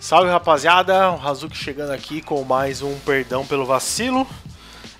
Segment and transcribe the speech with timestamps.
[0.00, 4.26] Salve rapaziada, o Razuki chegando aqui com mais um perdão pelo vacilo.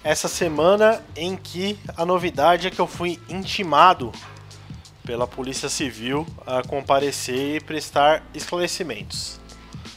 [0.05, 4.13] Essa semana em que a novidade é que eu fui intimado
[5.03, 9.41] pela Polícia Civil a comparecer e prestar esclarecimentos.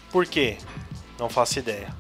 [0.10, 0.58] Por quê?
[1.20, 1.94] Não faço ideia.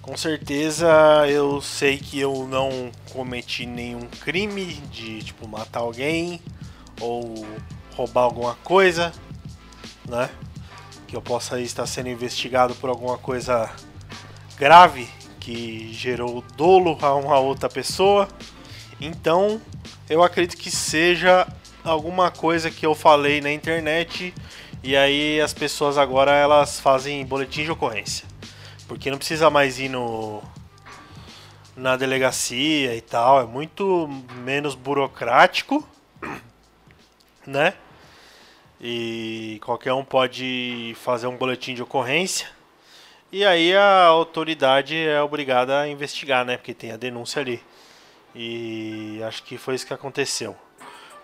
[0.00, 0.88] Com certeza
[1.28, 6.40] eu sei que eu não cometi nenhum crime de tipo matar alguém
[7.00, 7.44] ou
[7.96, 9.12] roubar alguma coisa,
[10.08, 10.30] né?
[11.14, 13.70] Que eu possa estar sendo investigado por alguma coisa
[14.58, 18.28] grave que gerou dolo a uma outra pessoa.
[19.00, 19.62] Então,
[20.10, 21.46] eu acredito que seja
[21.84, 24.34] alguma coisa que eu falei na internet
[24.82, 28.26] e aí as pessoas agora elas fazem boletim de ocorrência.
[28.88, 30.42] Porque não precisa mais ir no
[31.76, 34.08] na delegacia e tal, é muito
[34.42, 35.88] menos burocrático,
[37.46, 37.74] né?
[38.86, 42.48] E qualquer um pode fazer um boletim de ocorrência.
[43.32, 46.58] E aí a autoridade é obrigada a investigar, né?
[46.58, 47.62] Porque tem a denúncia ali.
[48.34, 50.54] E acho que foi isso que aconteceu.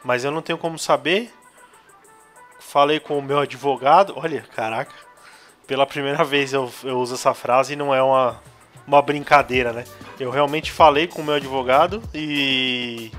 [0.03, 1.31] Mas eu não tenho como saber.
[2.59, 4.15] Falei com o meu advogado.
[4.17, 4.95] Olha, caraca.
[5.67, 8.43] Pela primeira vez eu, eu uso essa frase e não é uma,
[8.87, 9.85] uma brincadeira, né?
[10.19, 13.13] Eu realmente falei com o meu advogado e.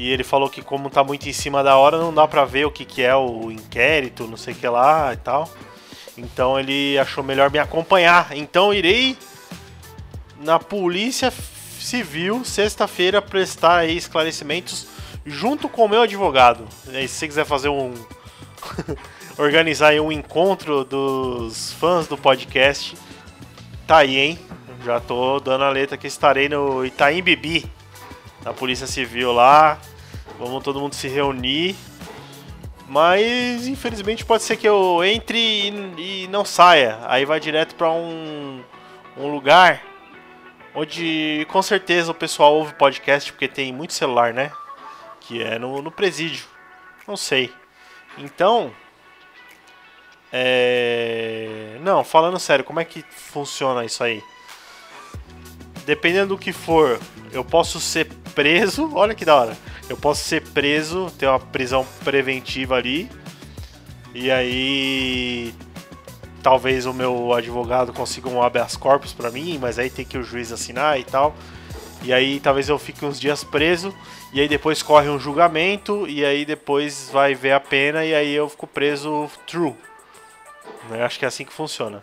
[0.00, 2.64] E ele falou que como tá muito em cima da hora, não dá pra ver
[2.64, 5.46] o que, que é o inquérito, não sei o que lá e tal.
[6.16, 8.34] Então ele achou melhor me acompanhar.
[8.34, 9.14] Então irei
[10.40, 11.30] na Polícia
[11.78, 14.86] Civil sexta-feira prestar aí esclarecimentos
[15.26, 16.66] junto com o meu advogado.
[16.88, 17.92] E se você quiser fazer um
[19.36, 22.96] organizar aí um encontro dos fãs do podcast,
[23.86, 24.38] tá aí, hein?
[24.82, 27.70] Já tô dando a letra que estarei no Itaim Bibi,
[28.42, 29.78] na Polícia Civil lá.
[30.40, 31.76] Vamos todo mundo se reunir
[32.90, 36.98] mas infelizmente pode ser que eu entre e, e não saia.
[37.04, 38.64] Aí vai direto para um,
[39.16, 39.80] um lugar
[40.74, 44.50] onde com certeza o pessoal ouve podcast porque tem muito celular, né?
[45.20, 46.44] Que é no, no presídio.
[47.06, 47.52] Não sei.
[48.18, 48.72] Então.
[50.32, 51.78] É...
[51.82, 54.20] Não, falando sério, como é que funciona isso aí?
[55.86, 56.98] Dependendo do que for,
[57.30, 58.92] eu posso ser preso.
[58.96, 59.56] Olha que da hora
[59.90, 63.10] eu posso ser preso, ter uma prisão preventiva ali.
[64.14, 65.52] E aí
[66.42, 70.22] talvez o meu advogado consiga um habeas corpus para mim, mas aí tem que o
[70.22, 71.34] juiz assinar e tal.
[72.02, 73.94] E aí talvez eu fique uns dias preso
[74.32, 78.32] e aí depois corre um julgamento e aí depois vai ver a pena e aí
[78.32, 79.74] eu fico preso true.
[80.88, 82.02] Eu acho que é assim que funciona.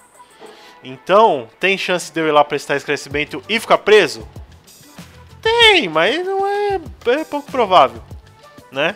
[0.84, 4.28] Então, tem chance de eu ir lá prestar esclarecimento e ficar preso?
[5.42, 8.02] Tem, mas não é, é pouco provável,
[8.72, 8.96] né?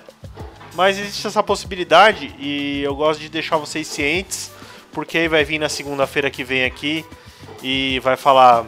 [0.74, 4.52] Mas existe essa possibilidade e eu gosto de deixar vocês cientes,
[4.91, 7.06] porque aí vai vir na segunda-feira que vem aqui
[7.62, 8.66] e vai falar: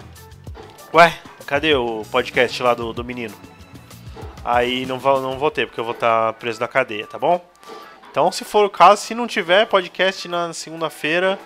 [0.94, 3.34] Ué, cadê o podcast lá do, do menino?
[4.44, 7.44] Aí não vou, não vou ter, porque eu vou estar preso na cadeia, tá bom?
[8.12, 11.40] Então, se for o caso, se não tiver podcast na segunda-feira,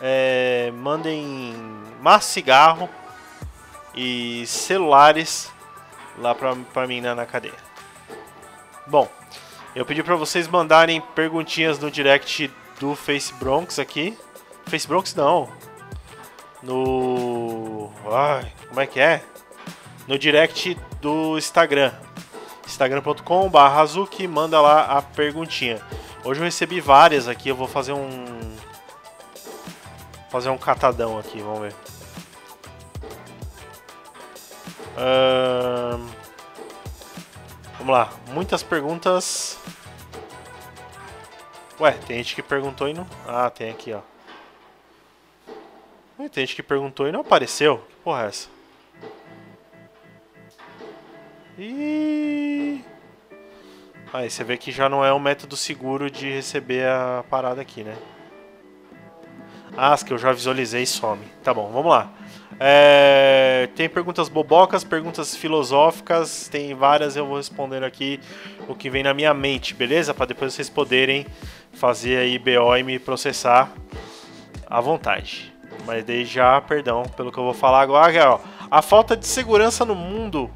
[0.00, 1.52] é, mandem
[2.00, 2.88] mais cigarro
[3.94, 5.50] e celulares
[6.20, 7.54] lá pra, pra mim na, na cadeia.
[8.86, 9.08] Bom,
[9.74, 14.16] eu pedi pra vocês mandarem perguntinhas no direct do Face Bronx aqui.
[14.66, 15.50] Face Bronx não.
[16.62, 17.90] No.
[18.10, 19.22] Ai, como é que é?
[20.06, 21.92] No direct do Instagram.
[22.66, 25.80] Instagram.com.br Hazuki, manda lá a perguntinha.
[26.24, 28.56] Hoje eu recebi várias aqui, eu vou fazer um.
[30.30, 31.74] Fazer um catadão aqui, vamos ver.
[34.98, 35.96] Uh,
[37.78, 39.56] vamos lá, muitas perguntas.
[41.78, 43.06] Ué, tem gente que perguntou e não.
[43.24, 44.00] Ah, tem aqui, ó.
[46.32, 47.78] Tem gente que perguntou e não apareceu.
[47.88, 48.48] Que porra é essa?
[51.56, 52.84] E
[54.12, 57.84] aí você vê que já não é um método seguro de receber a parada aqui,
[57.84, 57.96] né?
[59.76, 61.24] Ah, as que eu já visualizei some.
[61.44, 62.12] Tá bom, vamos lá.
[62.60, 68.18] É, tem perguntas bobocas, perguntas filosóficas, tem várias, eu vou respondendo aqui
[68.66, 70.12] o que vem na minha mente, beleza?
[70.12, 71.24] Para depois vocês poderem
[71.72, 73.72] fazer aí BO e me processar
[74.66, 75.54] à vontade.
[75.86, 78.40] Mas desde já, perdão pelo que eu vou falar agora, ó.
[78.70, 80.50] A falta de segurança no mundo.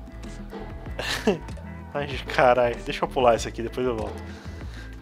[1.95, 4.23] Ai, caralho, deixa eu pular isso aqui, depois eu volto.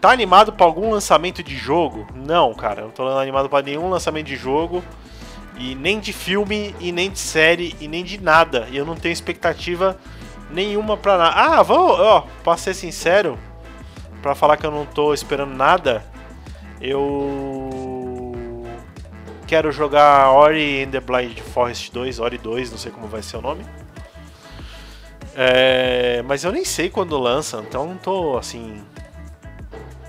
[0.01, 2.07] Tá animado para algum lançamento de jogo?
[2.15, 4.83] Não, cara, eu não tô animado para nenhum lançamento de jogo.
[5.61, 8.67] E nem de filme, e nem de série, e nem de nada.
[8.71, 9.99] E eu não tenho expectativa
[10.51, 11.35] nenhuma pra nada.
[11.37, 13.39] Ah, vou, ó, pra ser sincero,
[14.23, 16.03] pra falar que eu não tô esperando nada,
[16.81, 18.65] eu.
[19.47, 23.37] quero jogar Ori and the Blind Forest 2, Ori 2, não sei como vai ser
[23.37, 23.63] o nome.
[25.37, 28.83] É, mas eu nem sei quando lança, então não tô assim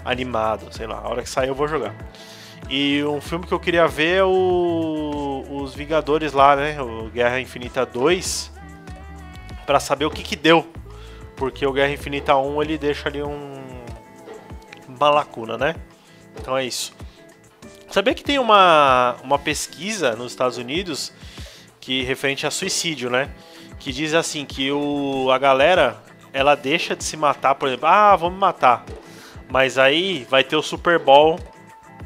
[0.05, 1.93] animado, sei lá, a hora que sair eu vou jogar.
[2.69, 7.39] E um filme que eu queria ver é o os Vingadores lá, né, o Guerra
[7.39, 8.51] Infinita 2,
[9.65, 10.67] para saber o que que deu.
[11.35, 13.61] Porque o Guerra Infinita 1 ele deixa ali um
[14.87, 15.75] uma lacuna, né?
[16.39, 16.93] Então é isso.
[17.89, 21.11] Sabia que tem uma, uma pesquisa nos Estados Unidos
[21.79, 23.29] que referente a suicídio, né?
[23.79, 25.97] Que diz assim que o, a galera
[26.31, 28.85] ela deixa de se matar, por exemplo, ah, vou me matar.
[29.49, 31.37] Mas aí vai ter o Super Bowl.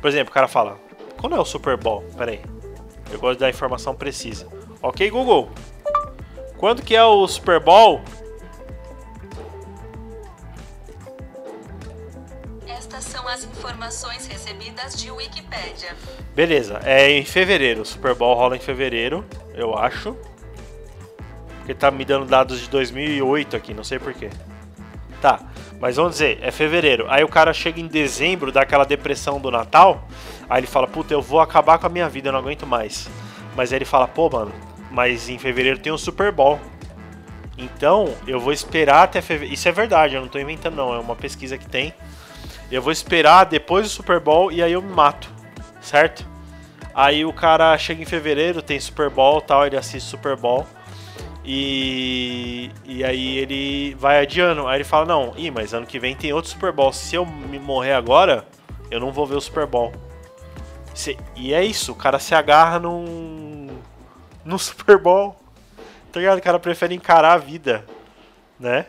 [0.01, 0.79] Por exemplo, o cara fala,
[1.19, 2.01] quando é o Super Bowl?
[2.17, 2.54] Pera aí.
[3.11, 4.47] Eu gosto da informação precisa.
[4.81, 5.49] Ok, Google.
[6.57, 8.01] Quando que é o Super Bowl?
[13.25, 15.95] são as informações recebidas de Wikipedia.
[16.35, 17.81] Beleza, é em fevereiro.
[17.81, 20.15] O Super Bowl rola em fevereiro, eu acho.
[21.57, 24.29] Porque tá me dando dados de 2008 aqui, não sei porquê.
[25.21, 25.39] Tá,
[25.79, 27.07] mas vamos dizer, é fevereiro.
[27.09, 30.07] Aí o cara chega em dezembro, dá aquela depressão do Natal.
[30.49, 33.09] Aí ele fala, puta, eu vou acabar com a minha vida, eu não aguento mais.
[33.55, 34.51] Mas aí ele fala, pô, mano,
[34.91, 36.59] mas em fevereiro tem o Super Bowl.
[37.57, 39.53] Então, eu vou esperar até fevereiro.
[39.53, 40.93] Isso é verdade, eu não tô inventando, não.
[40.93, 41.93] É uma pesquisa que tem.
[42.71, 45.29] Eu vou esperar depois do Super Bowl e aí eu me mato,
[45.81, 46.25] certo?
[46.93, 50.65] Aí o cara chega em fevereiro, tem Super Bowl tal, ele assiste Super Bowl.
[51.43, 54.67] E, e aí ele vai adiando.
[54.67, 56.91] Aí ele fala: Não, ih, mas ano que vem tem outro Super Bowl.
[56.91, 58.47] Se eu me morrer agora,
[58.89, 59.91] eu não vou ver o Super Bowl.
[61.35, 63.67] E é isso, o cara se agarra num,
[64.43, 65.35] no Super Bowl.
[66.11, 66.37] Tá ligado?
[66.37, 67.85] O cara prefere encarar a vida,
[68.57, 68.85] né?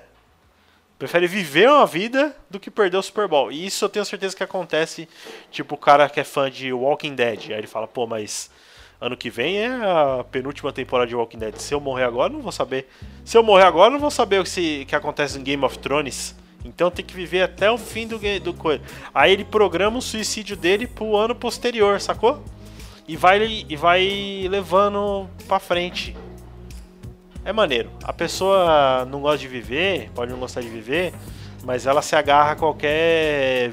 [0.99, 3.51] Prefere viver uma vida do que perder o Super Bowl.
[3.51, 5.09] E isso eu tenho certeza que acontece,
[5.51, 7.51] tipo, o cara que é fã de Walking Dead.
[7.51, 8.51] Aí ele fala, pô, mas
[9.01, 11.57] ano que vem é a penúltima temporada de Walking Dead.
[11.57, 12.89] Se eu morrer agora, não vou saber.
[13.25, 15.79] Se eu morrer agora, não vou saber o que, se, que acontece em Game of
[15.81, 16.35] Thrones.
[16.67, 18.83] Então tem que viver até o fim do, do coisa.
[19.15, 22.43] Aí ele programa o suicídio dele pro ano posterior, sacou?
[23.09, 26.17] E vai, e vai levando pra frente
[27.47, 27.89] é maneiro.
[28.03, 31.15] A pessoa não gosta de viver, pode não gostar de viver,
[31.63, 33.73] mas ela se agarra a qualquer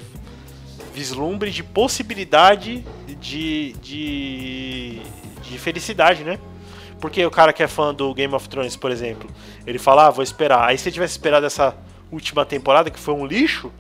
[0.93, 2.85] vislumbre de possibilidade
[3.19, 5.01] de, de,
[5.41, 6.37] de felicidade, né?
[7.01, 9.27] Porque o cara que é fã do Game of Thrones, por exemplo,
[9.65, 10.69] ele fala, ah, vou esperar.
[10.69, 11.75] Aí se ele tivesse esperado essa
[12.13, 13.71] última temporada, que foi um lixo,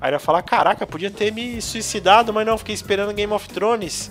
[0.00, 3.48] aí ele vai falar, caraca, podia ter me suicidado, mas não, fiquei esperando Game of
[3.48, 4.10] Thrones.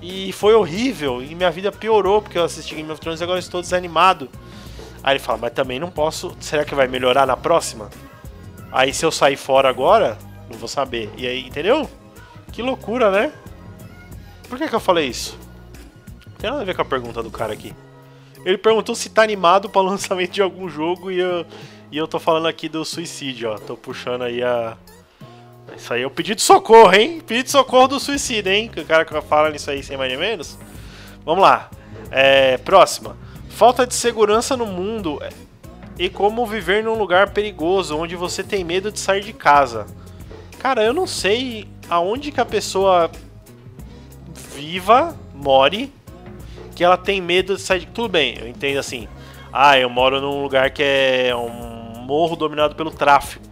[0.00, 3.38] E foi horrível, e minha vida piorou porque eu assisti Game of Thrones e agora
[3.38, 4.28] estou desanimado.
[5.02, 6.36] Aí ele fala, mas também não posso.
[6.40, 7.88] Será que vai melhorar na próxima?
[8.72, 10.18] Aí se eu sair fora agora,
[10.50, 11.10] não vou saber.
[11.16, 11.88] E aí, entendeu?
[12.52, 13.32] Que loucura, né?
[14.48, 15.38] Por que, que eu falei isso?
[16.26, 17.74] Não tem nada a ver com a pergunta do cara aqui.
[18.44, 21.46] Ele perguntou se tá animado para o lançamento de algum jogo e eu,
[21.90, 23.58] e eu tô falando aqui do suicídio, ó.
[23.58, 24.76] Tô puxando aí a.
[25.76, 27.20] Isso aí é o pedido de socorro, hein?
[27.20, 28.68] Pedido de socorro do suicídio, hein?
[28.68, 30.58] Que o cara que fala nisso aí sem mais nem menos.
[31.24, 31.70] Vamos lá.
[32.10, 33.16] É, próxima.
[33.48, 35.18] Falta de segurança no mundo
[35.98, 39.86] e como viver num lugar perigoso onde você tem medo de sair de casa.
[40.58, 43.10] Cara, eu não sei aonde que a pessoa
[44.54, 45.92] viva, more,
[46.74, 47.86] que ela tem medo de sair de.
[47.86, 49.08] Tudo bem, eu entendo assim.
[49.52, 51.65] Ah, eu moro num lugar que é um
[52.06, 53.44] morro dominado pelo tráfico.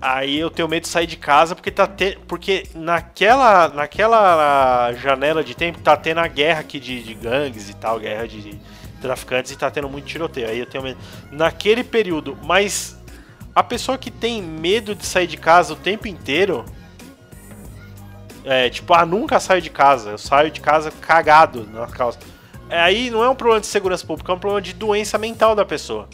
[0.00, 2.18] Aí eu tenho medo de sair de casa porque tá te...
[2.26, 7.74] porque naquela naquela janela de tempo tá tendo a guerra aqui de, de gangues e
[7.74, 8.60] tal, guerra de, de
[9.00, 10.48] traficantes e tá tendo muito tiroteio.
[10.48, 10.98] Aí eu tenho medo
[11.30, 13.00] naquele período, mas
[13.54, 16.64] a pessoa que tem medo de sair de casa o tempo inteiro
[18.44, 22.18] é tipo, ah, nunca saio de casa, eu saio de casa cagado na calça.
[22.68, 25.54] É, aí não é um problema de segurança pública, é um problema de doença mental
[25.54, 26.08] da pessoa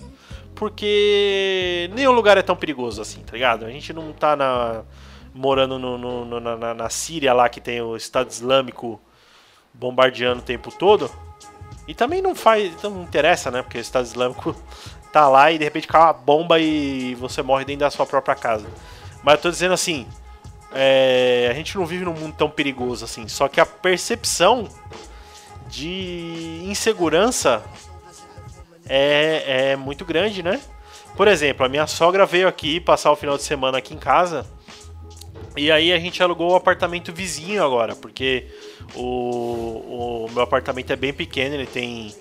[0.58, 3.64] porque nenhum lugar é tão perigoso assim, tá ligado?
[3.64, 4.82] A gente não tá na,
[5.32, 9.00] morando no, no, na, na Síria lá que tem o Estado Islâmico
[9.72, 11.08] bombardeando o tempo todo.
[11.86, 12.74] E também não faz.
[12.82, 13.62] Não interessa, né?
[13.62, 14.54] Porque o Estado Islâmico
[15.12, 18.34] tá lá e de repente cai uma bomba e você morre dentro da sua própria
[18.34, 18.66] casa.
[19.22, 20.08] Mas eu tô dizendo assim.
[20.74, 23.28] É, a gente não vive num mundo tão perigoso assim.
[23.28, 24.68] Só que a percepção
[25.68, 27.62] de insegurança
[28.88, 30.60] é, é muito grande, né?
[31.16, 34.46] Por exemplo, a minha sogra veio aqui passar o final de semana aqui em casa.
[35.56, 38.46] E aí a gente alugou o um apartamento vizinho agora, porque
[38.94, 42.14] o, o meu apartamento é bem pequeno, ele tem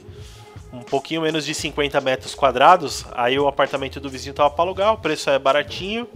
[0.73, 3.05] um pouquinho menos de 50 metros quadrados.
[3.13, 6.07] Aí o apartamento do vizinho tava para alugar, o preço é baratinho.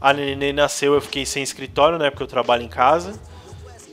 [0.00, 2.10] A neném nasceu, eu fiquei sem escritório, né?
[2.10, 3.20] Porque eu trabalho em casa.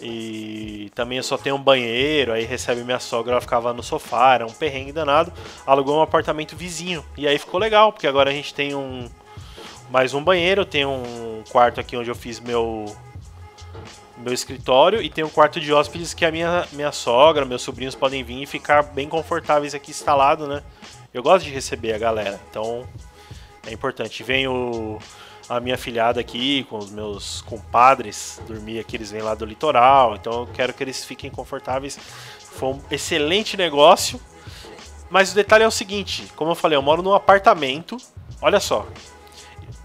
[0.04, 4.34] E também eu só tenho um banheiro, aí recebe minha sogra, ela ficava no sofá,
[4.34, 5.32] era um perrengue danado.
[5.66, 7.06] Alugou um apartamento vizinho.
[7.18, 9.10] E aí ficou legal, porque agora a gente tem um
[9.90, 12.86] mais um banheiro, tem um quarto aqui onde eu fiz meu
[14.18, 17.96] meu escritório e tem um quarto de hóspedes que a minha, minha sogra, meus sobrinhos
[17.96, 20.64] podem vir e ficar bem confortáveis aqui instalado, né?
[21.14, 22.88] Eu gosto de receber a galera, então
[23.66, 24.24] é importante.
[24.24, 25.00] Vem o,
[25.50, 30.16] a minha filhada aqui com os meus compadres dormir aqui, eles vêm lá do litoral,
[30.16, 31.98] então eu quero que eles fiquem confortáveis.
[32.40, 34.20] Foi um excelente negócio.
[35.10, 37.98] Mas o detalhe é o seguinte, como eu falei, eu moro num apartamento.
[38.42, 38.88] Olha só,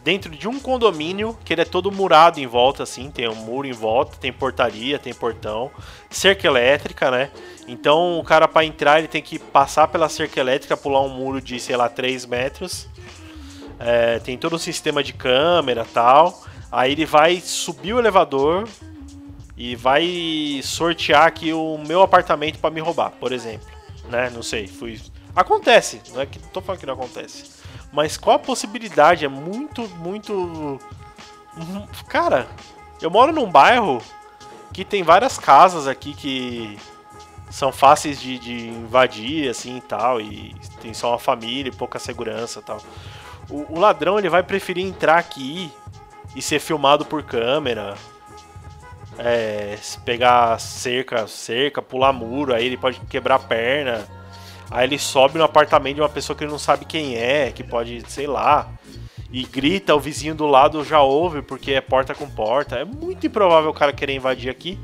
[0.03, 3.67] dentro de um condomínio que ele é todo murado em volta, assim, tem um muro
[3.67, 5.71] em volta, tem portaria, tem portão,
[6.09, 7.31] cerca elétrica, né?
[7.67, 11.43] Então o cara para entrar ele tem que passar pela cerca elétrica, pular um muro
[11.43, 12.89] de, sei lá, 3 metros.
[13.79, 16.43] É, tem todo um sistema de câmera tal.
[16.71, 18.69] Aí ele vai subir o elevador
[19.57, 23.67] e vai sortear aqui o meu apartamento para me roubar, por exemplo.
[24.09, 24.31] Né?
[24.31, 25.01] Não sei, fui.
[25.35, 27.59] Acontece, não é que tô falando que não acontece.
[27.93, 29.25] Mas qual a possibilidade?
[29.25, 30.79] É muito, muito.
[32.09, 32.47] Cara,
[33.01, 34.03] eu moro num bairro
[34.73, 36.79] que tem várias casas aqui que
[37.51, 41.99] são fáceis de, de invadir, assim e tal, e tem só uma família e pouca
[41.99, 42.81] segurança e tal.
[43.51, 45.73] O, o, ladrão ele vai preferir entrar aqui
[46.37, 47.95] e ser filmado por câmera,
[49.19, 54.19] é, pegar cerca, cerca, pular muro, aí ele pode quebrar a perna
[54.71, 57.65] Aí ele sobe no apartamento de uma pessoa que ele não sabe quem é, que
[57.65, 58.69] pode, sei lá,
[59.33, 62.77] e grita, o vizinho do lado já ouve porque é porta com porta.
[62.77, 64.79] É muito improvável o cara querer invadir aqui.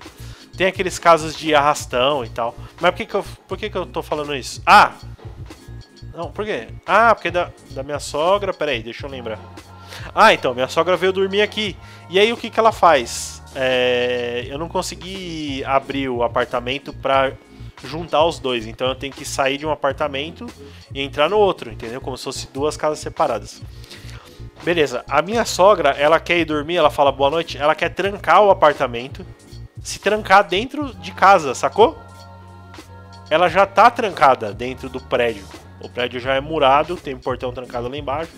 [0.56, 2.54] Tem aqueles casos de arrastão e tal.
[2.80, 4.62] Mas por que, que, eu, por que, que eu tô falando isso?
[4.64, 4.92] Ah!
[6.14, 6.68] Não, por quê?
[6.87, 8.52] Ah, porque da, da minha sogra.
[8.52, 9.38] Peraí, deixa eu lembrar.
[10.14, 11.76] Ah, então, minha sogra veio dormir aqui.
[12.09, 13.42] E aí o que, que ela faz?
[13.54, 17.33] É, eu não consegui abrir o apartamento pra
[17.85, 18.66] juntar os dois.
[18.66, 20.47] Então eu tenho que sair de um apartamento
[20.94, 22.00] e entrar no outro, entendeu?
[22.00, 23.61] Como se fosse duas casas separadas.
[24.62, 28.42] Beleza, a minha sogra, ela quer ir dormir, ela fala boa noite, ela quer trancar
[28.42, 29.26] o apartamento,
[29.83, 31.99] se trancar dentro de casa, sacou?
[33.28, 35.44] Ela já tá trancada dentro do prédio.
[35.80, 38.32] O prédio já é murado, tem um portão trancado lá embaixo.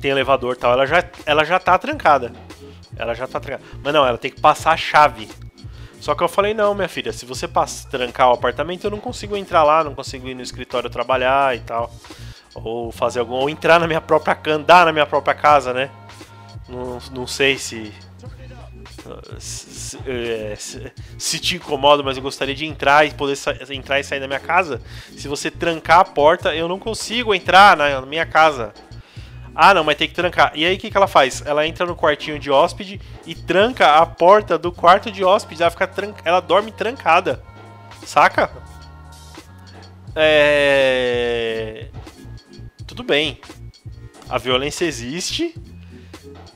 [0.00, 0.72] Tem elevador e tal.
[0.72, 2.32] Ela já, ela já tá trancada.
[2.96, 3.64] Ela já tá trancada.
[3.82, 5.28] Mas não, ela tem que passar a chave
[6.04, 9.00] só que eu falei, não, minha filha, se você passa, trancar o apartamento, eu não
[9.00, 11.90] consigo entrar lá, não consigo ir no escritório trabalhar e tal.
[12.54, 13.36] Ou fazer algum.
[13.36, 15.88] Ou entrar na minha própria andar na minha própria casa, né?
[16.68, 17.90] Não, não sei se.
[19.38, 23.36] Se, é, se, se, te incomoda, mas eu gostaria de entrar e poder
[23.70, 24.80] entrar e sair da minha casa.
[25.16, 28.72] Se você trancar a porta, eu não consigo entrar na minha casa.
[29.54, 30.52] Ah, não, mas tem que trancar.
[30.54, 31.42] E aí o que, que ela faz?
[31.46, 35.62] Ela entra no quartinho de hóspede e tranca a porta do quarto de hóspede.
[35.62, 35.88] Ela fica
[36.24, 37.42] ela dorme trancada.
[38.04, 38.50] Saca?
[40.16, 41.86] É.
[42.86, 43.40] Tudo bem.
[44.28, 45.54] A violência existe.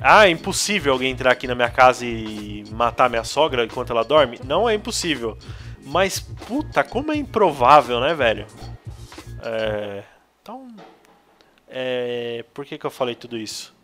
[0.01, 4.05] Ah, é impossível alguém entrar aqui na minha casa e matar minha sogra enquanto ela
[4.05, 4.41] dorme?
[4.45, 5.37] Não é impossível.
[5.85, 8.47] Mas, puta, como é improvável, né, velho?
[9.43, 10.03] É.
[10.41, 10.69] Então.
[11.69, 13.75] É, por que, que eu falei tudo isso?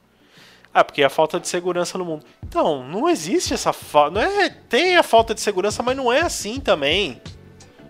[0.73, 2.25] Ah, porque é a falta de segurança no mundo.
[2.43, 4.21] Então, não existe essa falta.
[4.21, 7.21] É, tem a falta de segurança, mas não é assim também.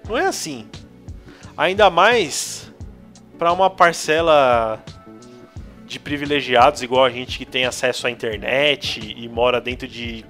[0.07, 0.69] Não é assim.
[1.57, 2.73] Ainda mais
[3.39, 4.83] para uma parcela
[5.87, 10.25] de privilegiados, igual a gente que tem acesso à internet e mora dentro de,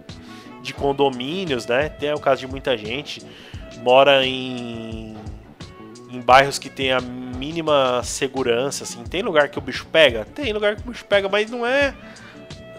[0.62, 1.88] de condomínios, né?
[1.88, 3.22] Tem o caso de muita gente.
[3.82, 5.16] Mora em,
[6.10, 9.04] em bairros que tem a mínima segurança, assim.
[9.04, 10.24] Tem lugar que o bicho pega?
[10.24, 11.94] Tem lugar que o bicho pega, mas não é.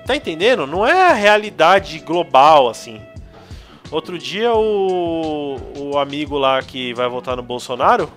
[0.05, 0.67] Tá entendendo?
[0.67, 3.01] Não é a realidade global, assim.
[3.91, 8.12] Outro dia o, o amigo lá que vai votar no Bolsonaro,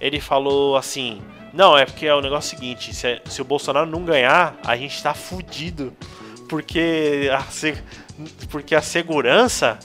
[0.00, 4.04] ele falou assim: Não, é porque é o negócio seguinte, se, se o Bolsonaro não
[4.04, 5.92] ganhar, a gente tá fudido.
[6.48, 7.44] Porque a,
[8.48, 9.78] porque a segurança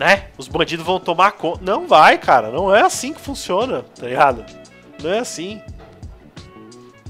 [0.00, 0.30] né?
[0.38, 1.62] Os bandidos vão tomar conta.
[1.62, 2.50] Não vai, cara.
[2.50, 4.44] Não é assim que funciona, tá ligado?
[5.02, 5.60] Não é assim.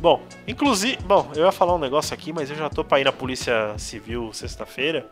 [0.00, 3.04] Bom, inclusive, bom, eu ia falar um negócio aqui, mas eu já tô para ir
[3.04, 5.06] na Polícia Civil sexta-feira.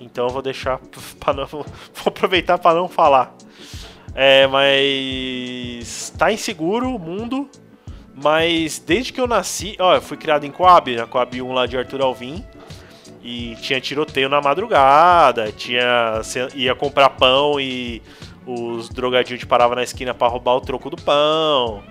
[0.00, 0.78] Então eu vou deixar
[1.18, 1.66] para não vou
[2.06, 3.34] aproveitar para não falar.
[4.14, 7.50] É, mas tá inseguro o mundo,
[8.14, 11.66] mas desde que eu nasci, ó, eu fui criado em Coab, a Coab 1 lá
[11.66, 12.44] de Arthur Alvim.
[13.24, 16.20] E tinha tiroteio na madrugada, tinha
[16.54, 18.02] ia comprar pão e
[18.44, 21.84] os drogadinhos paravam na esquina para roubar o troco do pão.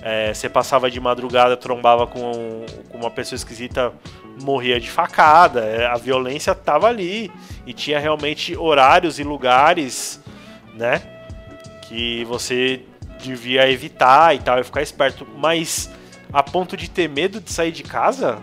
[0.00, 3.92] É, você passava de madrugada, trombava com, com uma pessoa esquisita,
[4.40, 5.64] morria de facada.
[5.64, 7.30] É, a violência tava ali.
[7.66, 10.22] E tinha realmente horários e lugares,
[10.74, 11.02] né?
[11.88, 12.82] Que você
[13.18, 15.26] devia evitar e tal, e ficar esperto.
[15.36, 15.90] Mas
[16.32, 18.38] a ponto de ter medo de sair de casa?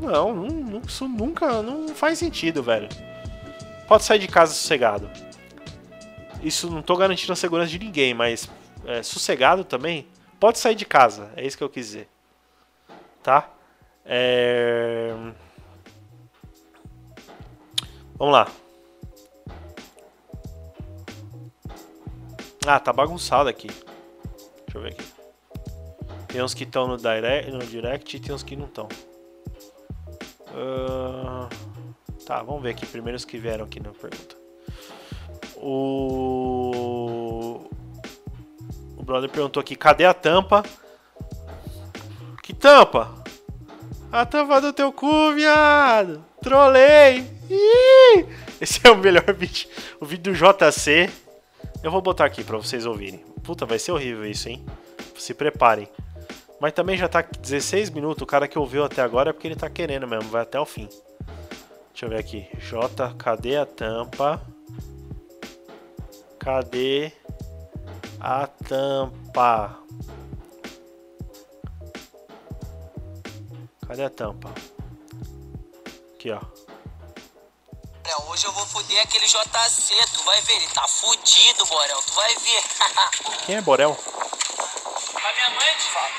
[0.00, 2.88] Não, não, isso nunca não faz sentido, velho.
[3.86, 5.10] Pode sair de casa sossegado.
[6.42, 8.48] Isso não tô garantindo a segurança de ninguém, mas
[8.86, 10.06] é, sossegado também.
[10.38, 12.08] Pode sair de casa, é isso que eu quis dizer.
[13.22, 13.50] Tá?
[14.06, 15.14] É...
[18.16, 18.48] Vamos lá.
[22.66, 23.68] Ah, tá bagunçado aqui.
[24.70, 25.04] Deixa eu ver aqui.
[26.28, 28.88] Tem uns que estão no direct, no direct e tem uns que não estão.
[30.52, 31.48] Uh,
[32.24, 34.36] tá, vamos ver aqui primeiro os que vieram aqui na pergunta.
[35.56, 36.70] O
[38.96, 40.62] o brother perguntou aqui, cadê a tampa?
[42.42, 43.12] Que tampa?
[44.12, 46.24] A tampa do teu cu, viado!
[46.40, 47.24] Trolei!
[47.50, 48.26] Ih!
[48.60, 49.68] Esse é o melhor vídeo.
[50.00, 51.10] O vídeo do JC.
[51.82, 53.29] Eu vou botar aqui pra vocês ouvirem.
[53.50, 54.64] Puta, vai ser horrível isso, hein?
[55.18, 55.88] Se preparem.
[56.60, 58.22] Mas também já tá 16 minutos.
[58.22, 60.30] O cara que ouviu até agora é porque ele tá querendo mesmo.
[60.30, 60.88] Vai até o fim.
[61.90, 62.46] Deixa eu ver aqui.
[62.60, 64.40] J, cadê a tampa?
[66.38, 67.10] Cadê
[68.20, 69.80] a tampa?
[73.84, 74.54] Cadê a tampa?
[76.14, 76.40] Aqui, ó.
[78.18, 82.34] Hoje eu vou foder aquele JC, tu vai ver, ele tá fudido, Borel, tu vai
[82.34, 82.62] ver.
[83.46, 83.96] Quem é Borel?
[85.14, 86.10] A minha mãe te fala.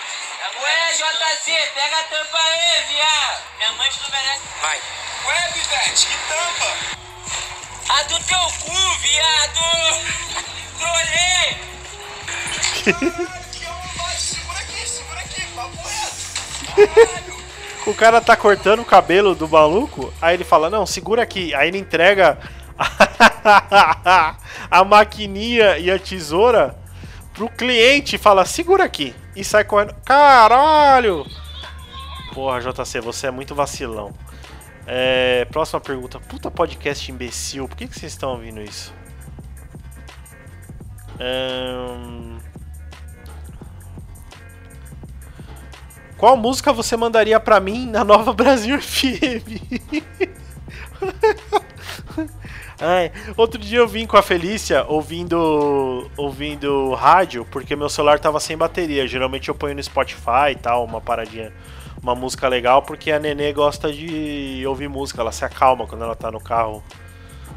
[0.62, 3.43] Ué, JC, pega a tampa aí, viado.
[3.57, 4.41] Minha mãe não merece.
[4.62, 4.81] Vai.
[5.25, 6.77] Ué, Bivete, que tampa?
[7.89, 9.60] A do teu cu, viado!
[10.79, 11.57] Trolei!
[14.17, 16.15] segura aqui, segura aqui, papo reto.
[16.95, 17.40] Caralho.
[17.88, 21.53] O cara tá cortando o cabelo do maluco, aí ele fala, não, segura aqui.
[21.55, 22.38] Aí ele entrega
[24.69, 26.75] a maquininha e a tesoura
[27.33, 29.15] pro cliente e fala, segura aqui.
[29.35, 29.96] E sai correndo.
[30.05, 31.25] Caralho!
[32.33, 34.13] Porra, JC, você é muito vacilão.
[34.85, 36.20] É, próxima pergunta.
[36.20, 38.94] Puta podcast imbecil, por que, que vocês estão ouvindo isso?
[46.22, 49.57] Qual música você mandaria pra mim na Nova Brasil FM?
[52.79, 58.40] Ai, outro dia eu vim com a Felícia ouvindo ouvindo rádio, porque meu celular tava
[58.40, 59.07] sem bateria.
[59.07, 61.51] Geralmente eu ponho no Spotify e tal, uma paradinha,
[62.03, 66.16] uma música legal, porque a Nenê gosta de ouvir música, ela se acalma quando ela
[66.16, 66.84] tá no carro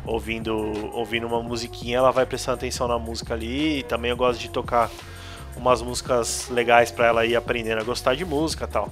[0.07, 0.55] ouvindo
[0.95, 3.81] ouvindo uma musiquinha, ela vai prestando atenção na música ali.
[3.81, 4.91] E também eu gosto de tocar
[5.57, 8.91] umas músicas legais para ela ir aprendendo a gostar de música tal.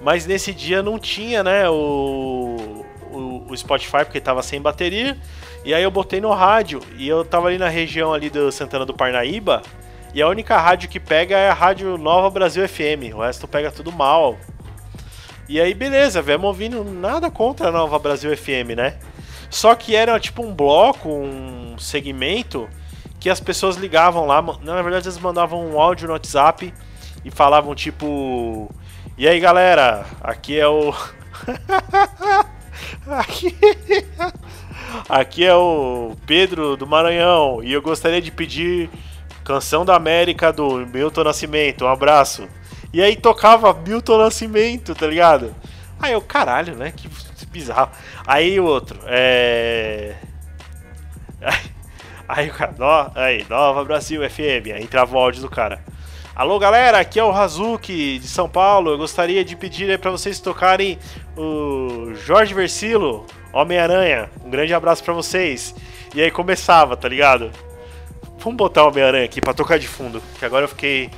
[0.00, 5.16] Mas nesse dia não tinha, né, o, o, o Spotify porque tava sem bateria.
[5.64, 8.86] E aí eu botei no rádio e eu tava ali na região ali do Santana
[8.86, 9.62] do Parnaíba.
[10.14, 13.14] E a única rádio que pega é a Rádio Nova Brasil FM.
[13.14, 14.38] O resto pega tudo mal.
[15.48, 18.98] E aí, beleza, vemos ouvindo nada contra a Nova Brasil FM, né?
[19.50, 22.68] Só que era tipo um bloco, um segmento
[23.20, 26.72] que as pessoas ligavam lá, na verdade eles mandavam um áudio no WhatsApp
[27.24, 28.70] e falavam tipo:
[29.16, 30.94] "E aí, galera, aqui é o
[33.06, 33.56] aqui...
[35.08, 38.90] aqui é o Pedro do Maranhão e eu gostaria de pedir
[39.44, 41.84] Canção da América do Milton Nascimento.
[41.84, 42.48] Um abraço."
[42.92, 45.54] E aí tocava Milton Nascimento, tá ligado?
[46.00, 46.92] Aí eu, caralho, né?
[46.94, 47.08] Que
[47.50, 47.90] bizarro.
[48.26, 50.14] Aí outro, é.
[52.28, 55.82] Aí o cara, no, aí, Nova Brasil FM, aí entrava o áudio do cara.
[56.36, 58.90] Alô galera, aqui é o Hazuki de São Paulo.
[58.90, 60.98] Eu gostaria de pedir pra vocês tocarem
[61.34, 64.28] o Jorge Versilo, Homem-Aranha.
[64.44, 65.74] Um grande abraço para vocês.
[66.14, 67.50] E aí começava, tá ligado?
[68.38, 71.10] Vamos botar o Homem-Aranha aqui pra tocar de fundo, que agora eu fiquei.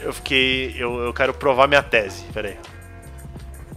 [0.00, 0.74] Eu fiquei.
[0.76, 2.24] Eu, eu quero provar minha tese.
[2.34, 2.56] Pera aí.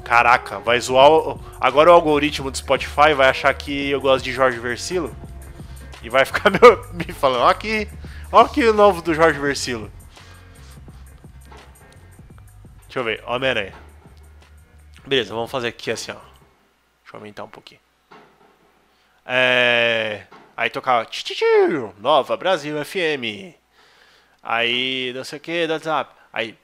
[0.03, 1.11] Caraca, vai zoar.
[1.11, 1.39] O...
[1.61, 5.15] Agora o algoritmo do Spotify vai achar que eu gosto de Jorge Versilo.
[6.01, 6.51] E vai ficar
[6.93, 7.87] me falando, ó aqui,
[8.31, 9.91] ó aqui o novo do Jorge Versilo.
[12.83, 13.73] Deixa eu ver, Homem-Aranha.
[15.05, 16.15] Beleza, vamos fazer aqui assim, ó.
[16.15, 17.79] Deixa eu aumentar um pouquinho.
[19.25, 20.23] É...
[20.55, 21.07] Aí tocava
[21.99, 23.53] Nova Brasil FM.
[24.41, 26.11] Aí, não sei o que, WhatsApp.
[26.31, 26.57] Aí,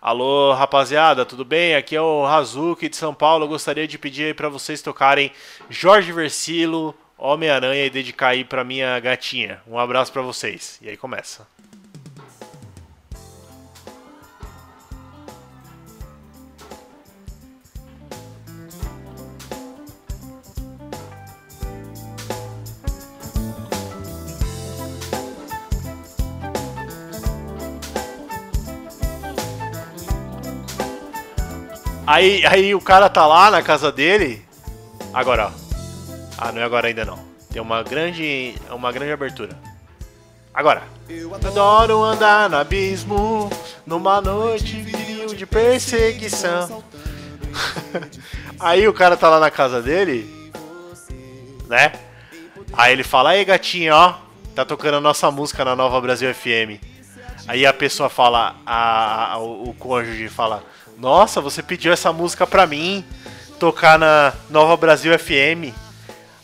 [0.00, 1.76] Alô, rapaziada, tudo bem?
[1.76, 3.44] Aqui é o Hazuki de São Paulo.
[3.44, 5.30] Eu gostaria de pedir aí pra vocês tocarem
[5.70, 9.60] Jorge Versilo, Homem-Aranha e dedicar aí pra minha gatinha.
[9.66, 10.78] Um abraço para vocês.
[10.82, 11.46] E aí começa.
[32.06, 34.42] Aí, aí o cara tá lá na casa dele.
[35.12, 35.65] Agora, ó.
[36.38, 37.18] Ah, não é agora ainda não.
[37.50, 39.56] Tem uma grande, uma grande abertura.
[40.52, 40.82] Agora.
[41.08, 43.50] Eu adoro andar no abismo,
[43.86, 46.82] numa noite viril de perseguição.
[48.58, 50.50] Aí o cara tá lá na casa dele,
[51.68, 51.92] né?
[52.72, 54.14] Aí ele fala, aí gatinho, ó,
[54.54, 56.82] tá tocando a nossa música na Nova Brasil FM.
[57.46, 60.64] Aí a pessoa fala, a, a, o, o cônjuge fala,
[60.98, 63.04] nossa, você pediu essa música pra mim
[63.58, 65.72] tocar na Nova Brasil FM.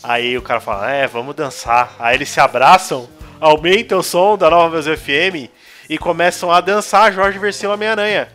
[0.02, 1.94] Aí o cara fala, é, vamos dançar.
[1.98, 3.08] Aí eles se abraçam,
[3.40, 5.50] aumentam o som da Nova Brasil FM
[5.88, 8.28] e começam a dançar Jorge Versilo Homem-Aranha.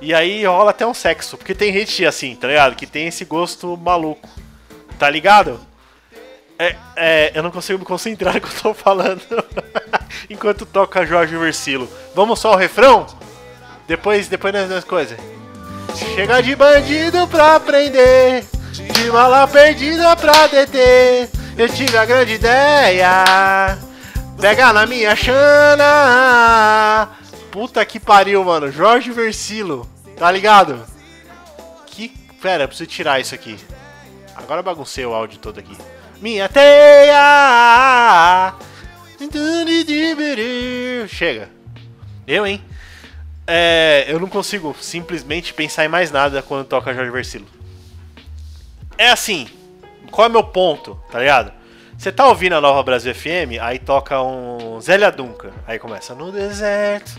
[0.00, 2.76] E aí rola até um sexo, porque tem gente assim, tá ligado?
[2.76, 4.28] Que tem esse gosto maluco,
[4.98, 5.60] tá ligado?
[6.58, 9.22] É, é, eu não consigo me concentrar no que eu tô falando
[10.28, 11.88] enquanto toca Jorge Versilo.
[12.14, 13.06] Vamos só o refrão?
[13.86, 15.18] Depois, depois das coisas.
[16.14, 18.44] Chega de bandido pra prender,
[18.82, 21.28] de mala perdida pra deter.
[21.56, 23.78] Eu tive a grande ideia,
[24.40, 27.08] pega na minha chana.
[27.50, 28.70] Puta que pariu, mano.
[28.70, 30.84] Jorge Versilo, tá ligado?
[31.86, 32.08] Que.
[32.40, 33.58] Pera, preciso tirar isso aqui.
[34.36, 35.76] Agora baguncei o áudio todo aqui.
[36.22, 38.54] Minha teia!
[41.08, 41.50] Chega.
[42.26, 42.62] Eu, hein?
[43.44, 47.57] É, eu não consigo simplesmente pensar em mais nada quando toca Jorge Versilo.
[48.98, 49.46] É assim,
[50.10, 51.52] qual é o meu ponto, tá ligado?
[51.96, 56.32] Você tá ouvindo a Nova Brasil FM, aí toca um Zélia Duncan, aí começa no
[56.32, 57.16] deserto,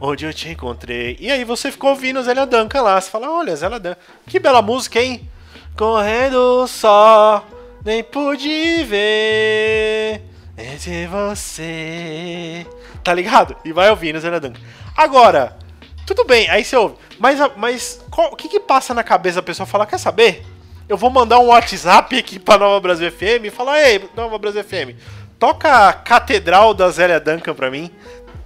[0.00, 1.18] onde eu te encontrei.
[1.20, 4.62] E aí você ficou ouvindo Zélia Duncan lá, você fala, olha, Zélia Duncan, que bela
[4.62, 5.28] música, hein?
[5.76, 7.44] Correndo só,
[7.84, 10.22] nem pude ver
[10.56, 12.66] entre você.
[13.04, 13.54] Tá ligado?
[13.66, 14.60] E vai ouvindo Zélia Duncan.
[14.96, 15.58] Agora,
[16.06, 16.96] tudo bem, aí você ouve.
[17.18, 20.55] Mas, mas qual, o que que passa na cabeça da pessoa falar, quer saber?
[20.88, 24.62] Eu vou mandar um WhatsApp aqui pra Nova Brasil FM e falar, ei, Nova Brasil
[24.62, 24.96] FM,
[25.36, 27.90] toca a Catedral da Zélia Duncan pra mim.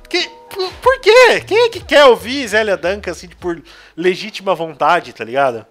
[0.08, 1.42] Que, por, por quê?
[1.46, 3.62] Quem é que quer ouvir Zélia Duncan, assim, por
[3.94, 5.66] legítima vontade, tá ligado?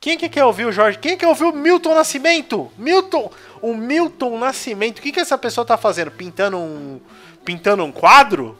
[0.00, 0.98] Quem é que quer ouvir o Jorge?
[0.98, 2.70] Quem é que quer ouvir o Milton Nascimento?
[2.78, 5.00] Milton, o Milton Nascimento.
[5.00, 6.12] O que que essa pessoa tá fazendo?
[6.12, 7.00] Pintando um,
[7.44, 8.56] pintando um quadro?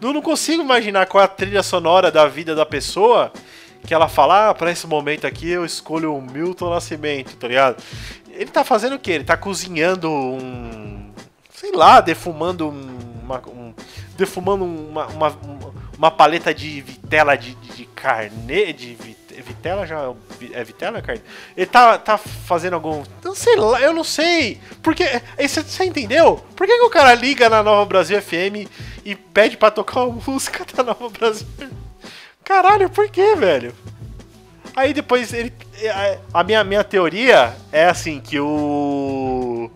[0.00, 3.32] Eu não consigo imaginar qual é a trilha sonora da vida da pessoa
[3.86, 7.82] que ela fala, ah, pra esse momento aqui eu escolho o Milton Nascimento, tá ligado?
[8.28, 9.12] Ele tá fazendo o quê?
[9.12, 11.10] Ele tá cozinhando um.
[11.54, 13.42] sei lá, defumando uma.
[13.48, 13.72] Um,
[14.16, 15.38] defumando uma, uma,
[15.96, 18.72] uma, paleta de vitela de, de, de carne.
[18.72, 18.94] de
[19.42, 20.12] vitela já.
[20.52, 21.22] É vitela carne?
[21.56, 23.02] Ele tá, tá fazendo algum.
[23.24, 24.60] Não sei lá, eu não sei.
[24.82, 25.04] Porque.
[25.38, 26.44] Você, você entendeu?
[26.54, 28.68] Por que, que o cara liga na Nova Brasil FM
[29.04, 31.46] e pede pra tocar uma música da Nova Brasil.
[32.46, 33.74] Caralho, por que, velho?
[34.76, 35.52] Aí depois ele.
[36.32, 39.68] A minha, minha teoria é assim, que o.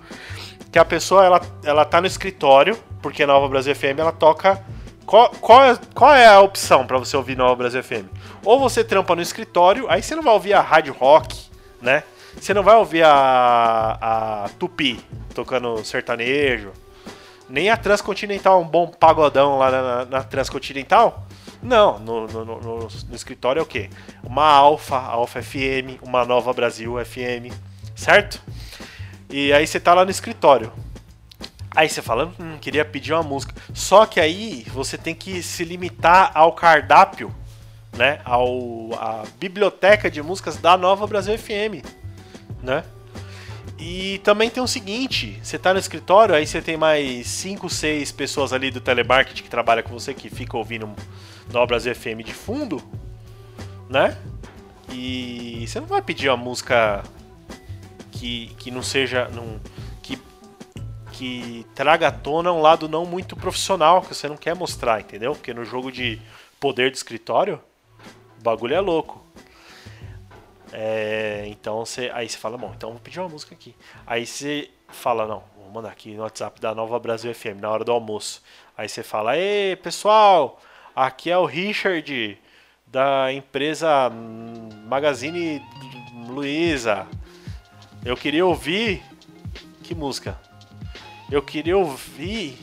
[0.71, 4.65] Que a pessoa ela, ela tá no escritório, porque Nova Brasil FM ela toca.
[5.05, 8.07] Qual, qual, é, qual é a opção para você ouvir Nova Brasil FM?
[8.45, 11.51] Ou você trampa no escritório, aí você não vai ouvir a rádio rock,
[11.83, 12.05] né?
[12.41, 13.99] Você não vai ouvir a,
[14.45, 15.05] a Tupi
[15.35, 16.71] tocando sertanejo,
[17.49, 21.27] nem a Transcontinental, um bom pagodão lá na, na Transcontinental.
[21.63, 23.91] Não, no, no, no, no, escritório é o quê?
[24.23, 27.53] Uma Alfa, Alfa FM, uma Nova Brasil FM,
[27.95, 28.43] certo?
[29.29, 30.73] E aí você tá lá no escritório.
[31.75, 33.55] Aí você fala, hum, queria pedir uma música.
[33.75, 37.33] Só que aí você tem que se limitar ao cardápio,
[37.97, 38.21] né?
[38.25, 41.85] Ao, a biblioteca de músicas da Nova Brasil FM,
[42.63, 42.85] né?
[43.79, 48.13] E também tem o seguinte, você tá no escritório, aí você tem mais 5, 6
[48.13, 50.95] pessoas ali do telemarketing que trabalha com você, que fica ouvindo
[51.53, 52.83] no Brasil FM de fundo,
[53.89, 54.17] né?
[54.93, 57.05] E você não vai pedir uma música
[58.13, 59.29] que, que não seja.
[59.29, 59.61] Não,
[60.03, 60.19] que,
[61.13, 65.33] que traga à tona um lado não muito profissional, que você não quer mostrar, entendeu?
[65.33, 66.21] Porque no jogo de
[66.59, 67.61] poder de escritório,
[68.39, 69.25] o bagulho é louco.
[70.73, 73.75] É, então você, aí você fala, bom, então vou pedir uma música aqui.
[74.07, 77.85] Aí você fala, não, vou mandar aqui no WhatsApp da Nova Brasil FM na hora
[77.85, 78.43] do almoço.
[78.77, 80.61] Aí você fala, ei pessoal,
[80.95, 82.39] aqui é o Richard
[82.87, 84.11] da empresa
[84.87, 85.63] Magazine
[86.29, 87.07] Luiza.
[88.05, 89.03] Eu queria ouvir
[89.83, 90.39] que música?
[91.31, 92.59] Eu queria ouvir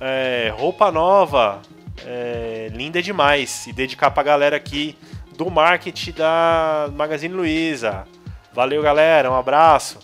[0.00, 1.62] é, roupa nova,
[2.04, 4.96] é, linda demais e dedicar pra galera aqui
[5.36, 8.06] do marketing da Magazine Luiza.
[8.52, 9.98] Valeu, galera, um abraço.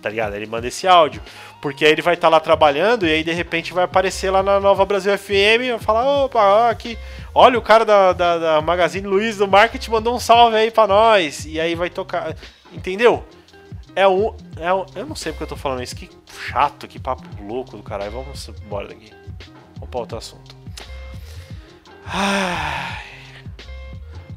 [0.00, 0.34] Tá ligado?
[0.34, 1.20] Ele manda esse áudio.
[1.66, 4.60] Porque aí ele vai estar lá trabalhando e aí de repente vai aparecer lá na
[4.60, 6.96] Nova Brasil FM e falar, opa, ó, aqui,
[7.34, 10.86] olha o cara da, da, da Magazine Luiza do marketing mandou um salve aí pra
[10.86, 11.44] nós.
[11.44, 12.36] E aí vai tocar.
[12.72, 13.24] Entendeu?
[13.96, 14.86] É um, é um.
[14.94, 15.96] Eu não sei porque eu tô falando isso.
[15.96, 16.08] Que
[16.48, 18.12] chato, que papo louco do caralho.
[18.12, 19.10] Vamos embora daqui.
[19.74, 20.54] Vamos pra outro assunto.
[22.06, 23.15] Ai.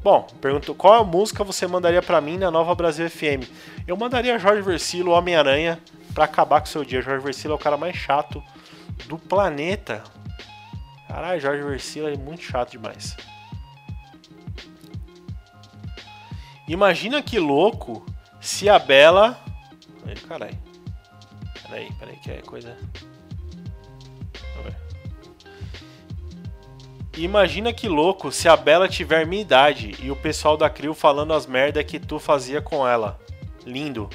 [0.02, 3.46] Bom, perguntou qual música você mandaria para mim na Nova Brasil FM?
[3.86, 5.78] Eu mandaria Jorge Versilo, Homem-Aranha,
[6.14, 7.02] para acabar com o seu dia.
[7.02, 8.42] Jorge Versilo é o cara mais chato
[9.06, 10.02] do planeta.
[11.06, 13.14] Caralho, Jorge Versilo é muito chato demais.
[16.66, 18.06] Imagina que louco
[18.40, 19.38] se a Bela.
[20.26, 20.58] Caralho.
[21.68, 22.74] Peraí, peraí, que é coisa.
[27.16, 31.32] Imagina que louco se a Bela tiver minha idade e o pessoal da Crio falando
[31.32, 33.18] as merda que tu fazia com ela.
[33.66, 34.08] Lindo.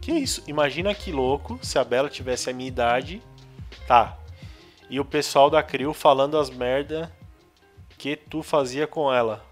[0.00, 0.42] Que isso?
[0.46, 3.22] Imagina que louco se a Bela tivesse a minha idade.
[3.86, 4.16] Tá.
[4.90, 7.10] E o pessoal da Crio falando as merda
[7.96, 9.44] que tu fazia com ela.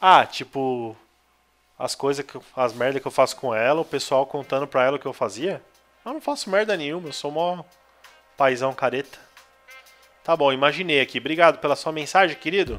[0.00, 0.96] Ah, tipo.
[1.76, 2.38] As coisas que.
[2.54, 5.12] As merda que eu faço com ela, o pessoal contando pra ela o que eu
[5.12, 5.62] fazia.
[6.04, 7.64] Eu não faço merda nenhuma, eu sou mó
[8.36, 9.18] paizão careta.
[10.28, 11.16] Tá bom, imaginei aqui.
[11.16, 12.78] Obrigado pela sua mensagem, querido.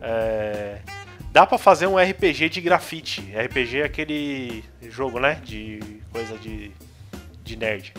[0.00, 0.80] É...
[1.30, 3.20] Dá pra fazer um RPG de grafite.
[3.36, 5.40] RPG é aquele jogo, né?
[5.44, 5.78] De
[6.10, 6.72] coisa de,
[7.44, 7.94] de nerd.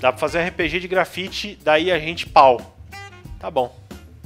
[0.00, 2.74] Dá pra fazer um RPG de grafite, daí a gente pau.
[3.38, 3.78] Tá bom.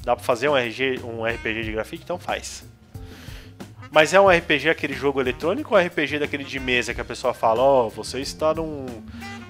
[0.05, 2.05] Dá pra fazer um, RG, um RPG de grafite?
[2.05, 2.64] Então faz.
[3.90, 7.05] Mas é um RPG aquele jogo eletrônico ou é RPG daquele de mesa que a
[7.05, 8.87] pessoa fala, ó, oh, você está num.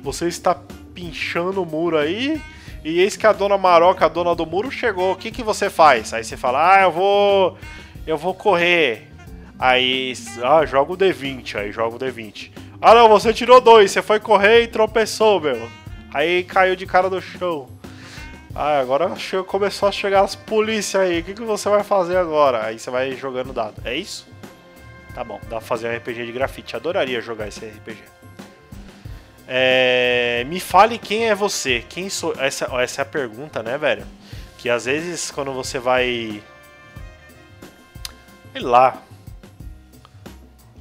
[0.02, 0.54] Você está
[0.94, 2.40] pinchando o muro aí
[2.84, 5.12] e eis que a dona Maroca, a dona do muro, chegou.
[5.12, 6.12] O que, que você faz?
[6.12, 7.58] Aí você fala, ah, eu vou.
[8.06, 9.08] Eu vou correr.
[9.58, 11.56] Aí, ah, joga o D20.
[11.56, 12.50] Aí joga o D20.
[12.80, 13.92] Ah, não, você tirou dois.
[13.92, 15.68] Você foi correr e tropeçou, meu.
[16.12, 17.68] Aí caiu de cara no chão.
[18.54, 19.14] Ah, agora
[19.46, 21.20] começou a chegar as polícias aí.
[21.20, 22.66] O que, que você vai fazer agora?
[22.66, 23.80] Aí você vai jogando dado.
[23.84, 24.26] É isso?
[25.14, 26.74] Tá bom, dá pra fazer um RPG de grafite.
[26.74, 27.98] Adoraria jogar esse RPG.
[29.54, 31.84] É, me fale quem é você.
[31.86, 32.32] Quem sou.
[32.38, 34.06] Essa, essa é a pergunta, né, velho?
[34.56, 36.42] Que às vezes quando você vai.
[38.50, 39.02] Sei lá.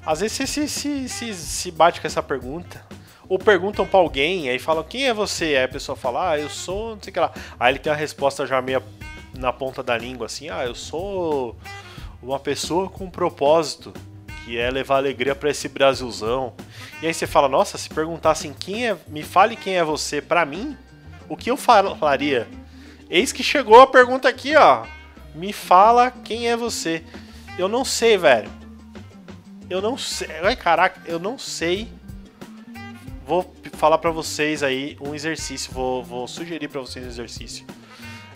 [0.06, 2.82] Às vezes você se, se, se, se bate com essa pergunta.
[3.28, 5.46] Ou perguntam pra alguém, aí falam, quem é você?
[5.48, 6.96] Aí a pessoa fala, ah, eu sou.
[6.96, 7.34] não sei o que lá.
[7.60, 8.82] Aí ele tem a resposta já meio
[9.38, 11.58] na ponta da língua, assim, ah, eu sou
[12.22, 13.94] uma pessoa com um propósito
[14.44, 16.54] que é levar alegria para esse Brasilzão.
[17.02, 20.46] E aí você fala, nossa, se perguntassem quem é, me fale quem é você para
[20.46, 20.78] mim,
[21.30, 22.48] o que eu falaria?
[23.10, 24.86] Eis que chegou a pergunta aqui, ó.
[25.34, 27.04] Me fala quem é você.
[27.58, 28.50] Eu não sei, velho.
[29.70, 30.28] Eu não sei.
[30.44, 31.90] Ai, caraca, eu não sei.
[33.26, 35.72] Vou falar para vocês aí um exercício.
[35.72, 37.66] Vou, vou sugerir para vocês um exercício.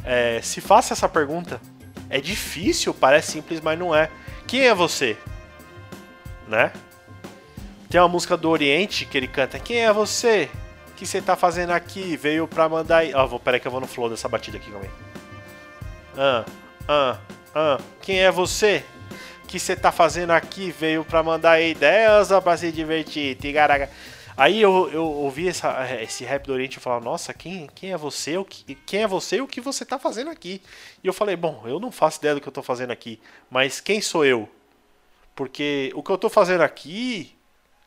[0.03, 1.59] É, se faça essa pergunta.
[2.09, 4.09] É difícil, parece simples, mas não é.
[4.47, 5.17] Quem é você?
[6.47, 6.71] Né?
[7.89, 10.49] Tem uma música do Oriente que ele canta: Quem é você?
[10.89, 12.15] O que você tá fazendo aqui?
[12.15, 13.03] Veio pra mandar.
[13.13, 14.89] Ó, oh, vou, peraí que eu vou no flow dessa batida aqui, aí.
[16.17, 16.45] Ah,
[16.87, 17.17] ah,
[17.53, 17.77] ah.
[18.01, 18.83] Quem é você?
[19.43, 20.71] O que você tá fazendo aqui?
[20.71, 23.35] Veio pra mandar ideias pra se divertir?
[23.35, 23.89] Tigaraga.
[24.37, 27.97] Aí eu, eu ouvi essa, esse rap do Oriente e falava, nossa, quem, quem é
[27.97, 28.37] você?
[28.37, 30.61] O que, quem é você e o que você tá fazendo aqui?
[31.01, 33.79] E eu falei, bom, eu não faço ideia do que eu tô fazendo aqui, mas
[33.79, 34.49] quem sou eu?
[35.35, 37.35] Porque o que eu estou fazendo aqui,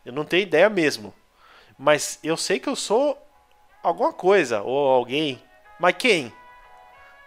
[0.04, 1.14] eu não tenho ideia mesmo.
[1.78, 3.16] Mas eu sei que eu sou
[3.82, 5.42] alguma coisa ou alguém.
[5.80, 6.32] Mas quem?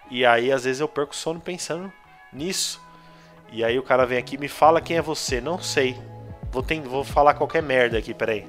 [0.09, 1.91] E aí às vezes eu perco o sono pensando
[2.31, 2.79] nisso.
[3.51, 5.41] E aí o cara vem aqui e me fala quem é você.
[5.41, 5.97] Não sei.
[6.51, 8.45] Vou, ter, vou falar qualquer merda aqui, peraí.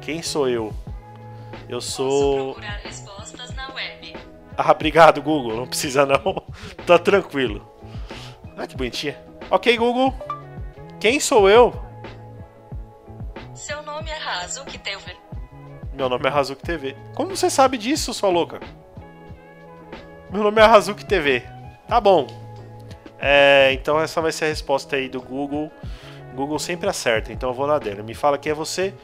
[0.00, 0.72] Quem sou eu?
[1.68, 2.56] Eu sou.
[4.56, 5.56] Ah, obrigado, Google.
[5.56, 6.44] Não precisa não.
[6.86, 7.68] tá tranquilo.
[8.56, 9.18] Ah, que bonitinha.
[9.50, 10.14] Ok, Google.
[11.04, 11.70] Quem sou eu?
[13.54, 15.14] Seu nome é Hazuki TV.
[15.92, 16.96] Meu nome é Hazuki TV.
[17.14, 18.58] Como você sabe disso, sua louca?
[20.30, 21.42] Meu nome é Hazuki TV.
[21.86, 22.26] Tá bom.
[23.18, 25.70] É, então essa vai ser a resposta aí do Google.
[26.34, 28.02] Google sempre acerta, então eu vou na dele.
[28.02, 28.94] Me fala quem é você.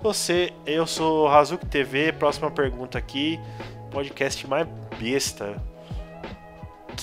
[0.00, 2.12] Você, eu sou Hazuki TV.
[2.12, 3.36] Próxima pergunta aqui.
[3.90, 5.60] Podcast mais besta.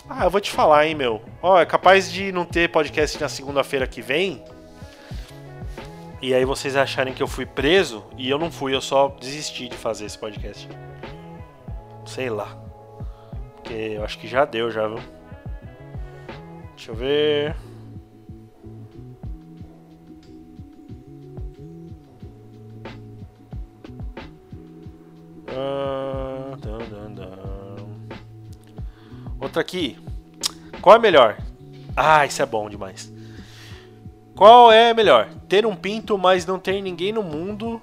[0.08, 1.22] Ah, eu vou te falar, hein, meu.
[1.42, 4.44] Ó, é capaz de não ter podcast na segunda-feira que vem.
[6.22, 9.68] E aí vocês acharem que eu fui preso e eu não fui, eu só desisti
[9.68, 10.70] de fazer esse podcast.
[12.06, 12.56] Sei lá.
[13.56, 15.00] Porque eu acho que já deu, já, viu?
[16.76, 17.56] Deixa eu ver.
[29.60, 29.98] Aqui.
[30.82, 31.38] Qual é melhor?
[31.96, 33.12] Ah, isso é bom demais.
[34.36, 35.30] Qual é melhor?
[35.48, 37.82] Ter um pinto, mas não ter ninguém no mundo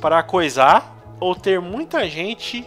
[0.00, 0.96] para coisar?
[1.18, 2.64] Ou ter muita gente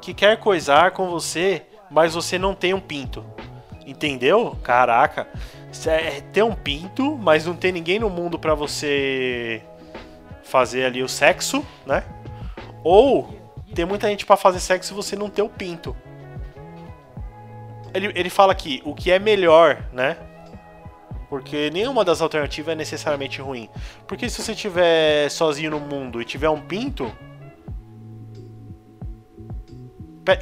[0.00, 3.24] que quer coisar com você, mas você não tem um pinto?
[3.86, 4.56] Entendeu?
[4.62, 5.26] Caraca.
[5.86, 9.62] É ter um pinto, mas não ter ninguém no mundo para você
[10.44, 12.04] fazer ali o sexo, né?
[12.84, 13.34] Ou
[13.74, 15.96] ter muita gente para fazer sexo e você não ter o pinto.
[17.94, 20.18] Ele, ele fala aqui, o que é melhor, né?
[21.28, 23.68] Porque nenhuma das alternativas é necessariamente ruim.
[24.06, 27.10] Porque se você estiver sozinho no mundo e tiver um pinto.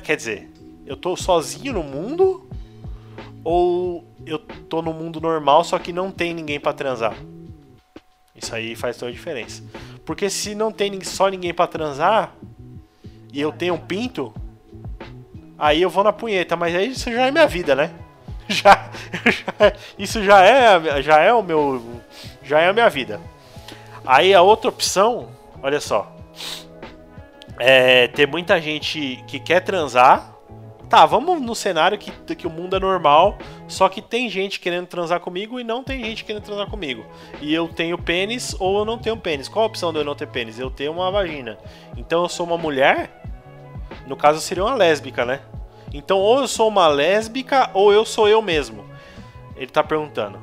[0.02, 0.50] Quer dizer,
[0.86, 2.48] eu tô sozinho no mundo?
[3.44, 7.16] Ou eu tô no mundo normal, só que não tem ninguém para transar?
[8.34, 9.62] Isso aí faz toda a diferença.
[10.04, 12.34] Porque se não tem só ninguém para transar
[13.32, 14.32] e eu tenho um pinto,
[15.62, 17.90] aí eu vou na punheta, mas aí isso já é minha vida, né?
[18.48, 18.90] Já,
[19.24, 22.02] já, isso já é já é o meu
[22.42, 23.20] já é a minha vida.
[24.04, 25.28] Aí a outra opção,
[25.62, 26.14] olha só,
[27.58, 30.32] é ter muita gente que quer transar
[30.92, 34.86] Tá, vamos no cenário que, que o mundo é normal, só que tem gente querendo
[34.86, 37.02] transar comigo e não tem gente querendo transar comigo.
[37.40, 39.48] E eu tenho pênis ou eu não tenho pênis.
[39.48, 40.58] Qual a opção de eu não ter pênis?
[40.58, 41.56] Eu tenho uma vagina.
[41.96, 43.21] Então eu sou uma mulher?
[44.06, 45.40] No caso seria uma lésbica, né?
[45.92, 48.84] Então ou eu sou uma lésbica ou eu sou eu mesmo.
[49.56, 50.38] Ele tá perguntando.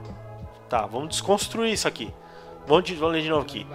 [0.69, 2.13] Tá, vamos desconstruir isso aqui.
[2.67, 3.65] Vamos, de, vamos ler de novo aqui.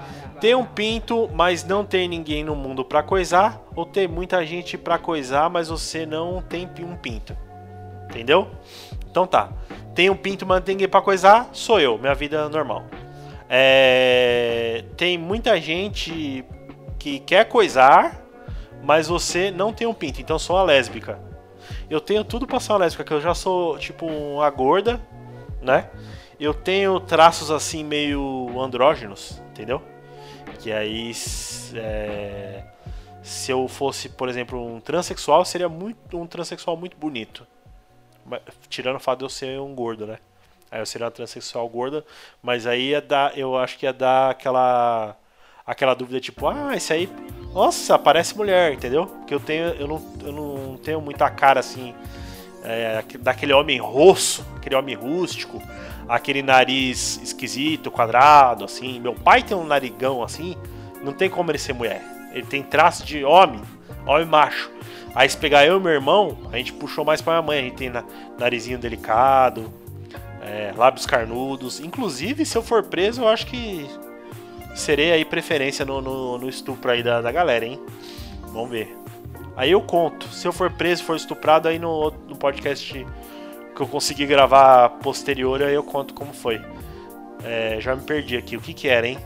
[0.40, 4.78] Ter um pinto, mas não ter ninguém no mundo para coisar, ou ter muita gente
[4.78, 7.36] para coisar, mas você não tem um pinto.
[8.04, 8.48] Entendeu?
[9.10, 9.50] Então tá.
[9.96, 12.84] Tem um pinto, mas não tem ninguém pra coisar, sou eu, minha vida normal.
[13.48, 14.84] É...
[14.96, 16.44] Tem muita gente
[16.96, 18.23] que quer coisar,
[18.84, 21.18] mas você não tem um pinto, então sou uma lésbica.
[21.88, 25.00] Eu tenho tudo pra ser uma lésbica, que eu já sou tipo uma gorda,
[25.60, 25.90] né?
[26.38, 29.80] Eu tenho traços assim meio andrógenos, entendeu?
[30.60, 31.12] Que aí
[31.74, 32.64] é,
[33.22, 37.46] se eu fosse, por exemplo, um transexual, seria muito um transexual muito bonito.
[38.68, 40.18] Tirando o fato de eu ser um gordo, né?
[40.70, 42.04] Aí eu seria uma transexual gorda,
[42.42, 45.16] mas aí ia dar, eu acho que ia dar aquela
[45.66, 47.08] aquela dúvida tipo, ah, esse aí,
[47.52, 49.06] nossa, parece mulher, entendeu?
[49.06, 51.94] Porque eu tenho eu não, eu não tenho muita cara assim
[52.62, 55.62] é, daquele homem rosso, aquele homem rústico
[56.08, 59.00] aquele nariz esquisito, quadrado, assim.
[59.00, 60.56] Meu pai tem um narigão assim,
[61.02, 62.02] não tem como ele ser mulher.
[62.32, 63.60] Ele tem traço de homem,
[64.06, 64.70] homem macho.
[65.14, 67.58] Aí se pegar eu e meu irmão, a gente puxou mais pra minha mãe.
[67.58, 68.04] A gente tem na,
[68.38, 69.72] narizinho delicado,
[70.42, 71.80] é, lábios carnudos.
[71.80, 73.88] Inclusive, se eu for preso, eu acho que
[74.74, 77.80] serei aí preferência no, no, no estupro aí da, da galera, hein?
[78.52, 78.96] Vamos ver.
[79.56, 80.28] Aí eu conto.
[80.28, 83.06] Se eu for preso, for estuprado, aí no, no podcast
[83.74, 86.60] que eu consegui gravar posterior, aí eu conto como foi.
[87.44, 88.56] É, já me perdi aqui.
[88.56, 89.18] O que que era, hein?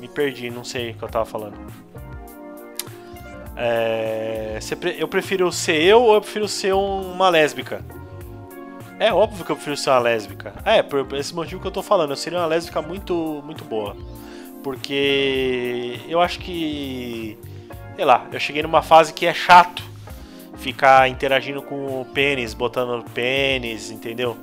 [0.00, 1.56] Me perdi, não sei o que eu tava falando.
[3.56, 4.58] É,
[4.98, 7.84] eu prefiro ser eu ou eu prefiro ser uma lésbica?
[8.98, 10.52] É óbvio que eu prefiro ser uma lésbica.
[10.64, 12.10] É, por esse motivo que eu tô falando.
[12.10, 13.96] Eu seria uma lésbica muito, muito boa.
[14.62, 17.38] Porque eu acho que.
[17.94, 19.82] Sei lá, eu cheguei numa fase que é chato
[20.56, 24.36] ficar interagindo com o pênis, botando pênis, entendeu?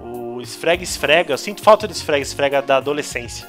[0.00, 3.48] O esfrega-esfrega, eu sinto falta de esfrega-esfrega da adolescência.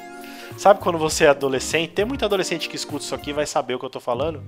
[0.57, 1.91] Sabe quando você é adolescente?
[1.91, 4.41] Tem muito adolescente que escuta isso aqui vai saber o que eu tô falando.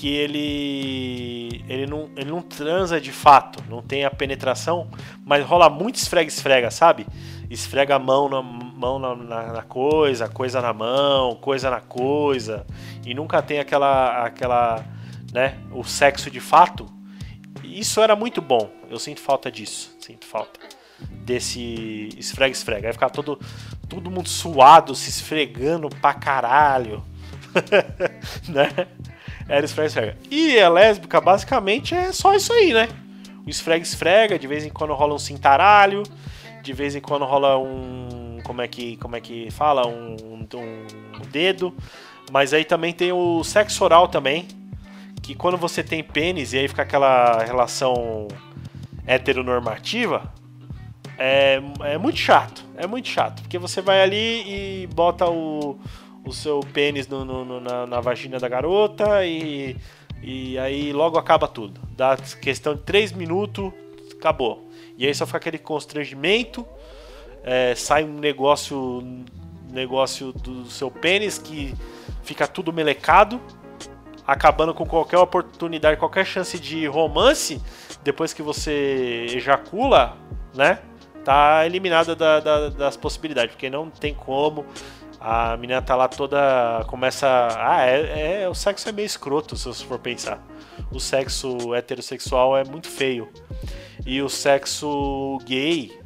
[0.00, 4.88] Que ele ele não, ele não transa de fato, não tem a penetração,
[5.24, 7.06] mas rola muito esfrega-esfrega, sabe?
[7.50, 12.66] Esfrega a mão na mão na, na, na, coisa, coisa na mão, coisa na coisa,
[13.04, 14.84] e nunca tem aquela aquela
[15.32, 16.86] né, o sexo de fato,
[17.62, 18.70] isso era muito bom.
[18.88, 20.58] Eu sinto falta disso, sinto falta
[21.24, 22.88] desse esfrega-esfrega.
[22.88, 23.38] Aí ficava todo,
[23.88, 27.04] todo mundo suado, se esfregando pra caralho.
[28.48, 28.88] né?
[29.50, 30.16] Era esfrega-esfrega.
[30.30, 32.88] E a lésbica, basicamente, é só isso aí, né?
[33.44, 36.04] O esfrega-esfrega, de vez em quando rola um cintaralho,
[36.62, 38.38] de vez em quando rola um.
[38.44, 39.86] Como é que, como é que fala?
[39.88, 41.74] Um, um, um dedo.
[42.30, 44.46] Mas aí também tem o sexo oral também,
[45.20, 48.28] que quando você tem pênis e aí fica aquela relação
[49.04, 50.32] heteronormativa,
[51.18, 52.64] é, é muito chato.
[52.76, 53.42] É muito chato.
[53.42, 54.44] Porque você vai ali
[54.82, 55.76] e bota o,
[56.24, 59.76] o seu pênis no, no, na, na, vagina da garota e,
[60.22, 61.80] e aí logo acaba tudo.
[61.96, 63.72] Dá questão de 3 minutos,
[64.12, 64.68] acabou.
[64.96, 66.66] E aí só fica aquele constrangimento,
[67.42, 69.02] é, sai um negócio,
[69.72, 71.74] negócio do seu pênis que
[72.22, 73.40] fica tudo melecado
[74.30, 77.60] acabando com qualquer oportunidade, qualquer chance de romance,
[78.04, 80.16] depois que você ejacula,
[80.54, 80.78] né?
[81.24, 84.64] Tá eliminada da, da, das possibilidades, porque não tem como.
[85.20, 86.84] A menina tá lá toda.
[86.86, 87.26] Começa.
[87.58, 90.42] Ah, é, é, o sexo é meio escroto, se você for pensar.
[90.90, 93.28] O sexo heterossexual é muito feio.
[94.06, 96.00] E o sexo gay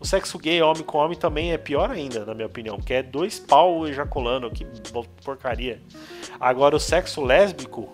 [0.00, 3.02] o sexo gay, homem com homem, também é pior ainda, na minha opinião, porque é
[3.02, 4.64] dois pau ejaculando, que
[5.22, 5.78] porcaria.
[6.40, 7.86] Agora, o sexo lésbico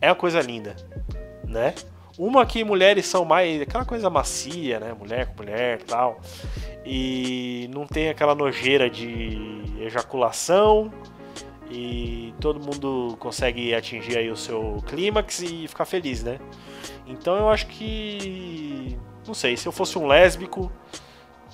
[0.00, 0.74] é uma coisa linda,
[1.46, 1.74] né?
[2.18, 4.94] Uma que mulheres são mais aquela coisa macia, né?
[4.98, 6.20] Mulher com mulher e tal.
[6.84, 10.92] E não tem aquela nojeira de ejaculação.
[11.70, 16.38] E todo mundo consegue atingir aí o seu clímax e ficar feliz, né?
[17.06, 18.96] Então eu acho que.
[19.26, 20.70] Não sei, se eu fosse um lésbico,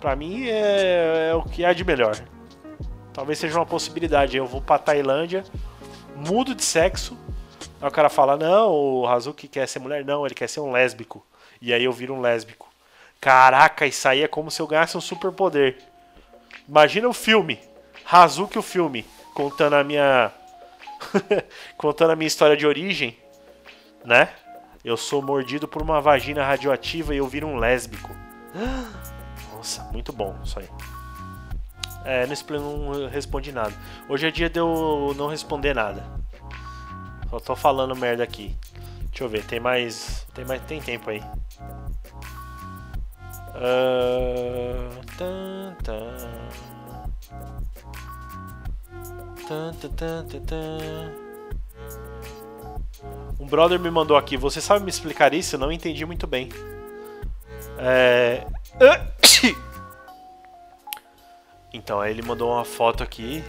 [0.00, 2.16] Pra mim é, é o que há de melhor.
[3.12, 4.36] Talvez seja uma possibilidade.
[4.36, 5.44] Eu vou pra Tailândia,
[6.16, 7.16] mudo de sexo.
[7.80, 10.04] Aí o cara fala: Não, o Hazuki quer ser mulher.
[10.04, 11.24] Não, ele quer ser um lésbico.
[11.60, 12.68] E aí eu viro um lésbico.
[13.20, 15.78] Caraca, isso aí é como se eu ganhasse um superpoder.
[16.68, 17.58] Imagina o filme.
[18.10, 19.04] Hazuki o filme.
[19.34, 20.32] Contando a minha.
[21.76, 23.16] contando a minha história de origem.
[24.04, 24.30] Né?
[24.82, 28.10] Eu sou mordido por uma vagina radioativa e eu viro um lésbico.
[29.52, 30.68] Nossa, muito bom isso aí.
[32.04, 33.74] É, nesse pleno não respondi nada.
[34.08, 36.19] Hoje é dia de eu não responder nada.
[37.30, 38.56] Só tô falando merda aqui.
[39.10, 40.26] Deixa eu ver, tem mais.
[40.34, 40.60] Tem mais.
[40.62, 41.22] Tem tempo aí.
[43.54, 46.16] Uh, tan, tan.
[49.46, 49.72] Tan,
[53.38, 54.36] Um brother me mandou aqui.
[54.36, 55.54] Você sabe me explicar isso?
[55.54, 56.48] Eu não entendi muito bem.
[57.78, 58.44] É.
[61.72, 63.44] Então, aí ele mandou uma foto aqui.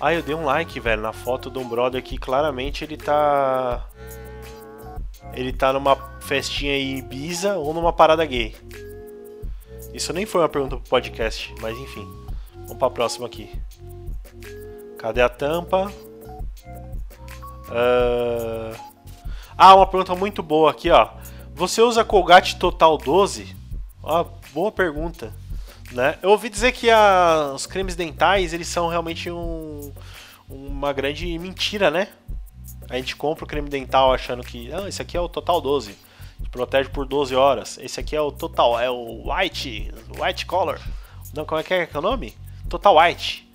[0.00, 3.88] Ah, eu dei um like, velho, na foto de um brother que claramente ele tá.
[5.32, 8.54] Ele tá numa festinha em Ibiza ou numa parada gay.
[9.92, 12.06] Isso nem foi uma pergunta pro podcast, mas enfim.
[12.54, 13.50] Vamos pra próxima aqui.
[14.98, 15.90] Cadê a tampa?
[17.68, 18.76] Uh...
[19.56, 21.08] Ah, uma pergunta muito boa aqui, ó.
[21.54, 23.56] Você usa Colgate Total 12?
[24.04, 25.32] Ah, boa pergunta.
[25.92, 26.18] Né?
[26.20, 29.92] Eu ouvi dizer que a, os cremes dentais eles são realmente um,
[30.48, 32.08] uma grande mentira, né?
[32.88, 35.92] A gente compra o creme dental achando que ah, esse aqui é o Total 12,
[36.42, 37.78] te protege por 12 horas.
[37.78, 40.80] Esse aqui é o Total, é o White, White Color.
[41.34, 42.34] Não, como é que é, que é o nome?
[42.68, 43.46] Total White.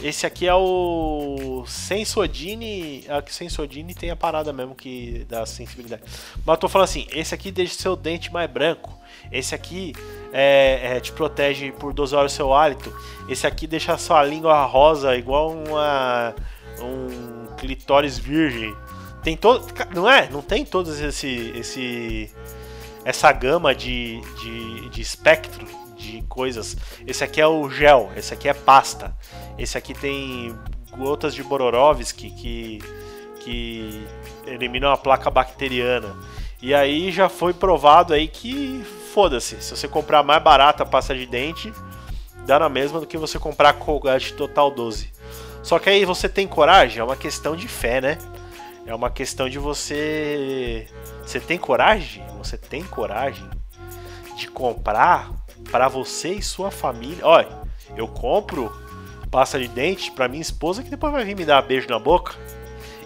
[0.00, 3.04] Esse aqui é o Sensodine.
[3.08, 6.02] Ah, que Sensodine tem a parada mesmo que dá sensibilidade.
[6.36, 8.96] Mas eu tô falando assim: esse aqui deixa seu dente mais branco.
[9.30, 9.92] Esse aqui
[10.32, 12.94] é, é, te protege por 12 horas o seu hálito.
[13.28, 16.34] Esse aqui deixa a sua língua rosa, igual uma,
[16.80, 18.74] um clitóris virgem.
[19.22, 19.66] Tem todo.
[19.94, 20.28] Não é?
[20.30, 21.52] Não tem todos esse.
[21.54, 22.30] esse
[23.04, 25.66] essa gama de, de, de espectro
[25.96, 26.76] de coisas.
[27.06, 29.16] Esse aqui é o gel, esse aqui é pasta.
[29.58, 30.54] Esse aqui tem
[30.96, 32.78] gotas de Bororovsky que,
[33.40, 34.06] que
[34.46, 36.14] eliminam a placa bacteriana.
[36.60, 41.14] E aí já foi provado aí que foda-se, se você comprar mais barata a pasta
[41.14, 41.72] de dente,
[42.46, 45.12] dá na mesma do que você comprar Colgate Total 12.
[45.62, 47.00] Só que aí você tem coragem?
[47.00, 48.18] É uma questão de fé, né?
[48.86, 50.86] É uma questão de você.
[51.22, 52.24] Você tem coragem?
[52.38, 53.48] Você tem coragem
[54.36, 55.30] de comprar
[55.70, 57.26] para você e sua família?
[57.26, 57.50] Olha,
[57.96, 58.72] eu compro
[59.30, 62.34] pasta de dente para minha esposa que depois vai vir me dar beijo na boca.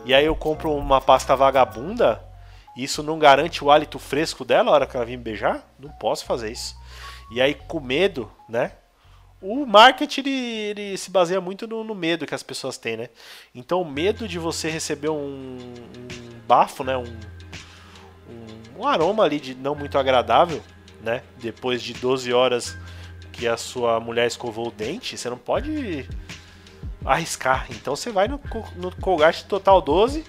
[0.04, 2.31] E aí eu compro uma pasta vagabunda
[2.76, 5.66] isso não garante o hálito fresco dela na hora que ela vir me beijar?
[5.78, 6.74] Não posso fazer isso.
[7.30, 8.72] E aí, com medo, né?
[9.40, 13.08] O marketing ele, ele se baseia muito no, no, medo que as pessoas têm, né?
[13.54, 16.96] Então, o medo de você receber um, um bafo, né?
[16.96, 17.02] Um,
[18.30, 20.62] um, um, aroma ali de não muito agradável,
[21.02, 21.22] né?
[21.38, 22.76] Depois de 12 horas
[23.32, 26.08] que a sua mulher escovou o dente, você não pode
[27.04, 27.66] arriscar.
[27.70, 28.40] Então, você vai no,
[28.76, 30.24] no Colgate Total 12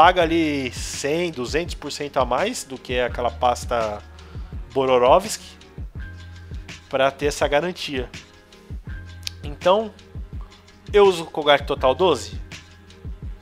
[0.00, 4.02] paga ali 100, 200% a mais do que aquela pasta
[4.72, 5.44] Bororovsky
[6.88, 8.08] para ter essa garantia.
[9.44, 9.92] Então,
[10.90, 12.40] eu uso o Colgate Total 12?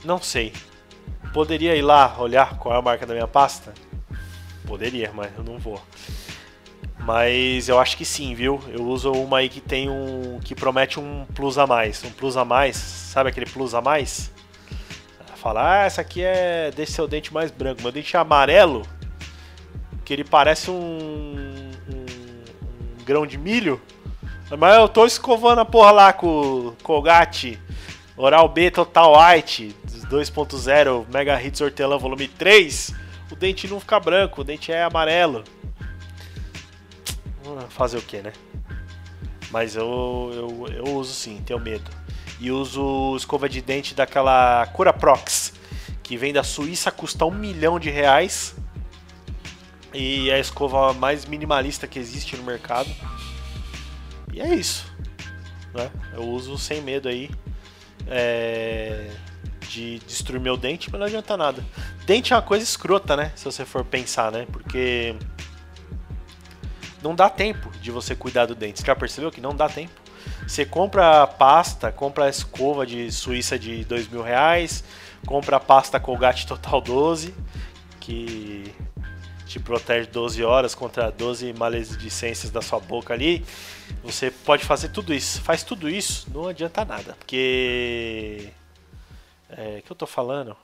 [0.05, 0.53] Não sei.
[1.33, 3.73] Poderia ir lá olhar qual é a marca da minha pasta?
[4.67, 5.81] Poderia, mas eu não vou.
[6.99, 8.61] Mas eu acho que sim, viu?
[8.67, 10.41] Eu uso uma aí que tem um.
[10.43, 12.03] que promete um plus a mais.
[12.03, 14.37] Um plus a mais, sabe aquele plus a mais?
[15.41, 16.70] Fala, ah, essa aqui é.
[16.74, 17.82] Deixa seu dente mais branco.
[17.82, 18.82] Meu dente é amarelo,
[20.05, 21.70] que ele parece um, um,
[23.01, 23.80] um grão de milho.
[24.59, 27.61] Mas eu tô escovando a porra lá com Colgate
[28.16, 29.76] Oral B Total White
[30.11, 32.95] 2.0 Mega Hits Hortelã volume 3.
[33.30, 35.45] O dente não fica branco, o dente é amarelo.
[37.68, 38.32] Fazer o que, né?
[39.51, 41.98] Mas eu, eu, eu uso sim, tenho medo.
[42.41, 45.53] E uso escova de dente daquela Cura Prox,
[46.03, 48.55] que vem da Suíça, custa um milhão de reais.
[49.93, 52.89] E é a escova mais minimalista que existe no mercado.
[54.32, 54.86] E é isso.
[55.74, 55.91] Né?
[56.12, 57.30] Eu uso sem medo aí.
[58.07, 59.11] É...
[59.68, 61.64] De destruir meu dente, mas não adianta nada.
[62.07, 63.32] Dente é uma coisa escrota, né?
[63.34, 64.47] Se você for pensar, né?
[64.51, 65.14] Porque
[67.03, 68.80] não dá tempo de você cuidar do dente.
[68.80, 69.93] Você já percebeu que não dá tempo?
[70.47, 74.83] Você compra pasta, compra escova de Suíça de dois mil reais,
[75.26, 77.35] compra pasta Colgate Total 12,
[78.01, 78.74] que
[79.49, 83.45] te protege 12 horas contra 12 maledicências da sua boca ali.
[84.05, 85.41] Você pode fazer tudo isso.
[85.41, 87.14] Faz tudo isso, não adianta nada.
[87.18, 88.51] Porque.
[89.51, 90.55] É, que eu tô falando?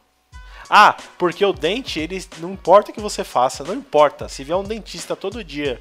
[0.68, 4.28] Ah, porque o dente, ele não importa o que você faça, não importa.
[4.28, 5.80] Se vier um dentista todo dia,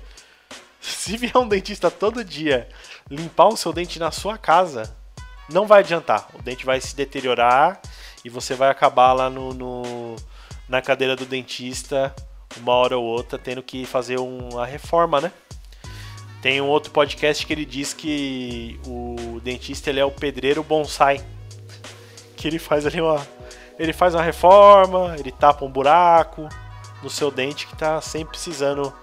[0.83, 2.67] se vier um dentista todo dia
[3.09, 4.95] limpar o seu dente na sua casa,
[5.49, 6.27] não vai adiantar.
[6.33, 7.81] O dente vai se deteriorar
[8.23, 10.15] e você vai acabar lá no, no
[10.67, 12.13] na cadeira do dentista
[12.57, 15.31] uma hora ou outra tendo que fazer uma reforma, né?
[16.41, 21.25] Tem um outro podcast que ele diz que o dentista ele é o pedreiro bonsai.
[22.35, 23.25] Que ele faz ali uma.
[23.79, 26.47] Ele faz uma reforma, ele tapa um buraco
[27.01, 28.93] no seu dente que está sempre precisando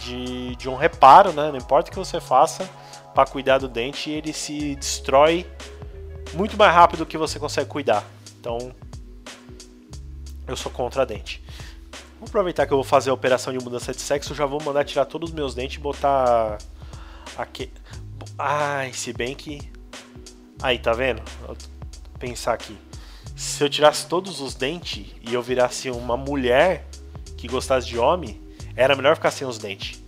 [0.00, 1.50] de, de um reparo, né?
[1.50, 2.68] Não importa o que você faça
[3.14, 5.46] para cuidar do dente, ele se destrói
[6.34, 8.04] muito mais rápido do que você consegue cuidar.
[8.40, 8.72] Então,
[10.46, 11.42] eu sou contra dente.
[12.18, 14.84] Vou aproveitar que eu vou fazer a operação de mudança de sexo, já vou mandar
[14.84, 16.58] tirar todos os meus dentes e botar
[17.36, 17.70] aqui.
[18.38, 19.60] Ai, se bem que
[20.62, 21.22] aí, tá vendo?
[21.46, 21.56] Vou
[22.18, 22.76] pensar aqui.
[23.36, 26.86] Se eu tirasse todos os dentes e eu virasse uma mulher
[27.36, 28.40] que gostasse de homem,
[28.76, 30.02] era melhor ficar sem os dentes.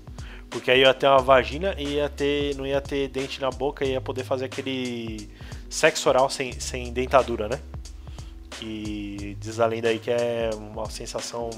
[0.51, 3.85] Porque aí ia ter uma vagina e ia ter, não ia ter dente na boca
[3.85, 5.29] e ia poder fazer aquele
[5.69, 7.59] sexo oral sem, sem dentadura, né?
[8.51, 11.51] Que diz além daí que é uma sensação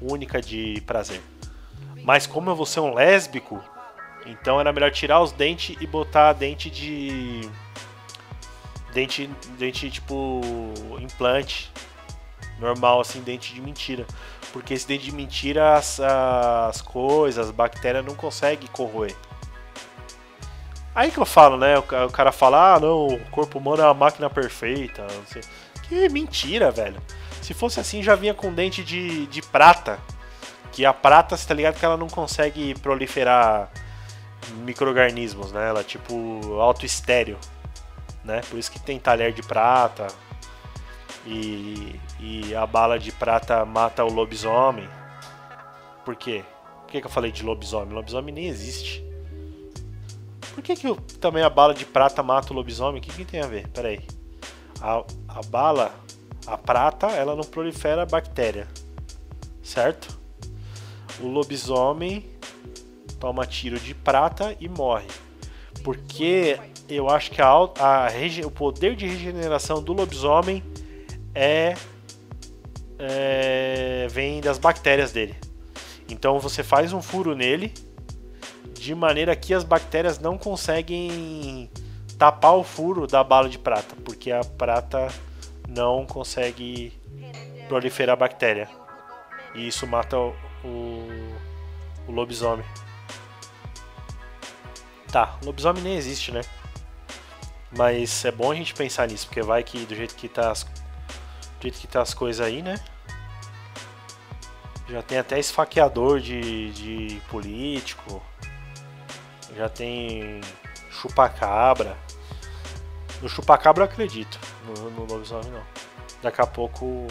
[0.00, 1.20] única de prazer.
[2.02, 3.62] Mas como eu vou ser um lésbico,
[4.26, 7.48] então era melhor tirar os dentes e botar dente de.
[8.92, 10.40] Dente, dente tipo
[11.00, 11.70] implante.
[12.58, 14.04] Normal, assim, dente de mentira.
[14.52, 19.14] Porque esse dente de mentira, as, as coisas, as bactérias não conseguem corroer.
[20.94, 21.78] Aí que eu falo, né?
[21.78, 25.06] O, cara fala, ah, não, o corpo humano é uma máquina perfeita.
[25.88, 27.00] Que mentira, velho.
[27.40, 29.98] Se fosse assim, já vinha com dente de, de prata.
[30.72, 33.70] Que a prata, você tá ligado que ela não consegue proliferar
[34.64, 35.68] microorganismos, né?
[35.68, 37.38] Ela é tipo autoestéreo,
[38.24, 38.40] né?
[38.48, 40.08] Por isso que tem talher de prata.
[41.26, 44.88] E, e a bala de prata mata o lobisomem.
[46.04, 46.44] Por quê?
[46.82, 47.94] Por que, que eu falei de lobisomem?
[47.94, 49.04] Lobisomem nem existe.
[50.54, 53.00] Por que, que eu, também a bala de prata mata o lobisomem?
[53.00, 53.68] O que, que tem a ver?
[53.68, 54.00] Pera aí.
[54.80, 55.94] A, a bala
[56.48, 58.66] a prata, ela não prolifera bactéria,
[59.62, 60.18] certo?
[61.20, 62.24] O lobisomem
[63.20, 65.08] toma tiro de prata e morre.
[65.84, 66.58] Porque
[66.88, 68.08] eu acho que a, a,
[68.46, 70.62] o poder de regeneração do lobisomem
[71.34, 71.74] é,
[72.98, 75.36] é, vem das bactérias dele.
[76.08, 77.72] Então você faz um furo nele
[78.74, 81.70] de maneira que as bactérias não conseguem
[82.18, 85.08] tapar o furo da bala de prata, porque a prata
[85.68, 86.92] não consegue
[87.68, 88.68] proliferar bactéria.
[89.54, 90.34] E isso mata o,
[90.64, 91.08] o,
[92.08, 92.64] o lobisomem.
[95.12, 96.42] Tá, lobisomem nem existe, né?
[97.76, 100.66] Mas é bom a gente pensar nisso, porque vai que do jeito que tá as,
[101.58, 102.76] do jeito que tá as coisas aí, né?
[104.88, 108.22] Já tem até esfaqueador de, de político.
[109.54, 110.40] Já tem
[110.90, 111.96] chupacabra.
[113.20, 114.38] No chupacabra eu acredito.
[114.64, 115.62] No, no lobisomem não.
[116.22, 117.06] Daqui a pouco.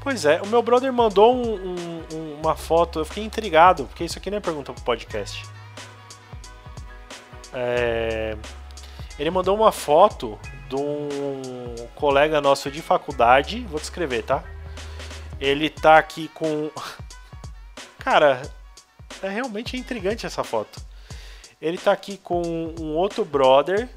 [0.00, 4.18] Pois é, o meu brother mandou um, um, uma foto, eu fiquei intrigado, porque isso
[4.18, 5.44] aqui não é pergunta pro podcast.
[7.52, 8.36] É...
[9.18, 10.38] Ele mandou uma foto
[10.68, 14.42] de um colega nosso de faculdade, vou descrever, tá?
[15.40, 16.70] Ele tá aqui com.
[17.98, 18.42] Cara,
[19.22, 20.80] é realmente intrigante essa foto.
[21.60, 22.42] Ele tá aqui com
[22.80, 23.88] um outro brother.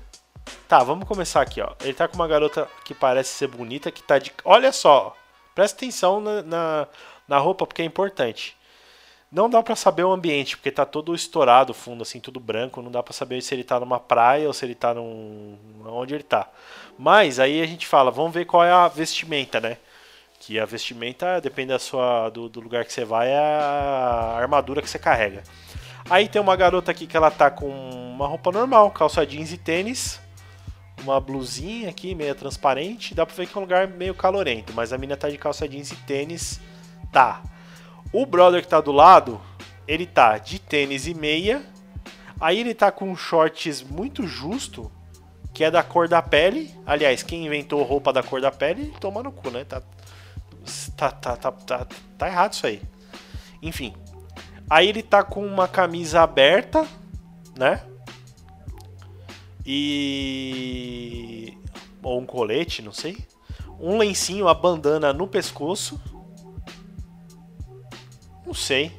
[0.67, 1.74] Tá, vamos começar aqui, ó.
[1.82, 4.32] Ele tá com uma garota que parece ser bonita, que tá de.
[4.43, 5.15] Olha só,
[5.55, 6.88] presta atenção na, na,
[7.28, 8.57] na roupa porque é importante.
[9.32, 12.82] Não dá pra saber o ambiente, porque tá todo estourado o fundo, assim, tudo branco.
[12.82, 15.55] Não dá pra saber se ele tá numa praia ou se ele tá num.
[15.86, 16.49] onde ele tá.
[16.97, 19.77] Mas aí a gente fala, vamos ver qual é a vestimenta, né?
[20.39, 24.82] Que a vestimenta, depende da sua, do, do lugar que você vai, é a armadura
[24.82, 25.43] que você carrega.
[26.09, 29.57] Aí tem uma garota aqui que ela tá com uma roupa normal, calça jeans e
[29.57, 30.19] tênis.
[31.03, 33.13] Uma blusinha aqui, meio transparente.
[33.13, 35.67] Dá pra ver que é um lugar meio calorento, mas a mina tá de calça
[35.67, 36.59] jeans e tênis.
[37.11, 37.43] Tá.
[38.12, 39.39] O brother que tá do lado,
[39.88, 41.64] ele tá de tênis e meia.
[42.39, 44.91] Aí ele tá com shorts muito justo,
[45.53, 46.74] que é da cor da pele.
[46.86, 49.64] Aliás, quem inventou roupa da cor da pele, toma no cu, né?
[49.66, 49.82] Tá,
[50.95, 51.88] tá, tá, tá, tá,
[52.18, 52.82] tá errado isso aí.
[53.62, 53.93] Enfim.
[54.70, 56.88] Aí ele tá com uma camisa aberta,
[57.57, 57.84] né?
[59.66, 61.57] E.
[62.01, 63.18] Ou um colete, não sei.
[63.80, 65.99] Um lencinho, a bandana no pescoço.
[68.50, 68.91] Não sei.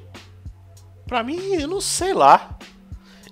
[1.09, 2.57] Pra mim, eu não sei lá.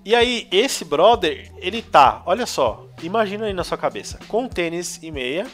[0.04, 4.98] E aí, esse brother, ele tá, olha só, imagina aí na sua cabeça, com tênis
[5.00, 5.46] e meia,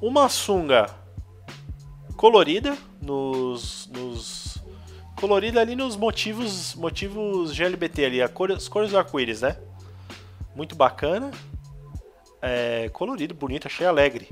[0.00, 0.86] uma sunga
[2.16, 4.56] colorida nos, nos
[5.14, 9.58] colorida ali nos motivos motivos GLBT ali, cor, as cores do arco-íris, né?
[10.54, 11.30] Muito bacana,
[12.40, 14.30] é, colorido, bonito, achei alegre.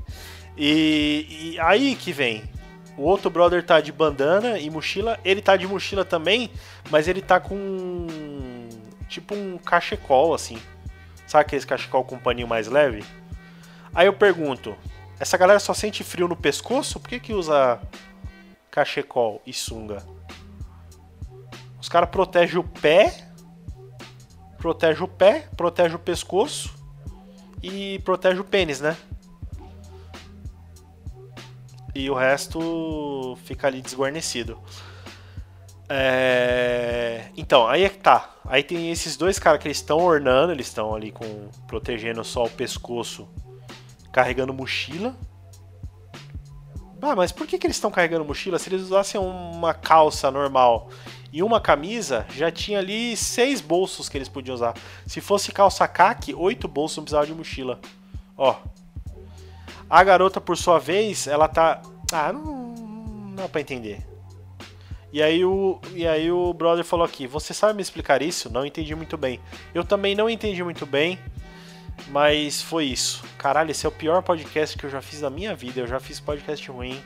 [0.57, 2.45] E, e aí que vem,
[2.97, 6.51] o outro brother tá de bandana e mochila, ele tá de mochila também,
[6.91, 8.07] mas ele tá com
[9.09, 10.59] tipo um cachecol assim.
[11.27, 13.05] Sabe aquele cachecol com um paninho mais leve?
[13.95, 14.77] Aí eu pergunto,
[15.19, 17.01] essa galera só sente frio no pescoço?
[17.01, 17.81] Por que que usa
[18.71, 20.03] cachecol e sunga?
[21.81, 23.29] Os caras protegem o pé,
[24.59, 26.75] protege o pé, protege o pescoço
[27.63, 28.97] e protege o pênis, né?
[31.95, 34.59] E o resto fica ali desguarnecido.
[35.89, 37.27] É...
[37.37, 38.35] Então, aí é que tá.
[38.47, 42.45] Aí tem esses dois caras que eles estão ornando, eles estão ali com protegendo só
[42.45, 43.29] o pescoço,
[44.13, 45.15] carregando mochila.
[47.01, 48.59] Ah, mas por que, que eles estão carregando mochila?
[48.59, 50.89] Se eles usassem uma calça normal
[51.31, 54.75] e uma camisa, já tinha ali seis bolsos que eles podiam usar.
[55.07, 57.79] Se fosse calça caque, oito bolsos não precisava de mochila.
[58.37, 58.57] Ó.
[59.89, 61.83] A garota, por sua vez, ela tá.
[62.13, 64.05] Ah, não, não dá pra entender.
[65.13, 68.53] E aí o, e aí o brother falou aqui: Você sabe me explicar isso?
[68.53, 69.41] Não entendi muito bem.
[69.73, 71.19] Eu também não entendi muito bem,
[72.09, 73.23] mas foi isso.
[73.39, 75.81] Caralho, esse é o pior podcast que eu já fiz na minha vida.
[75.81, 77.01] Eu já fiz podcast ruim.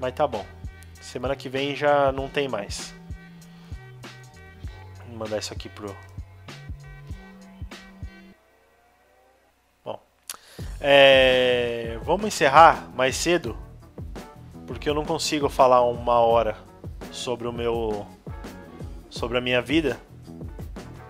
[0.00, 0.44] Mas tá bom.
[1.00, 2.92] Semana que vem já não tem mais.
[5.06, 5.94] Vou mandar isso aqui pro.
[10.80, 11.98] É...
[12.02, 13.56] Vamos encerrar mais cedo
[14.66, 16.56] porque eu não consigo falar uma hora
[17.10, 18.06] sobre o meu
[19.10, 19.98] sobre a minha vida.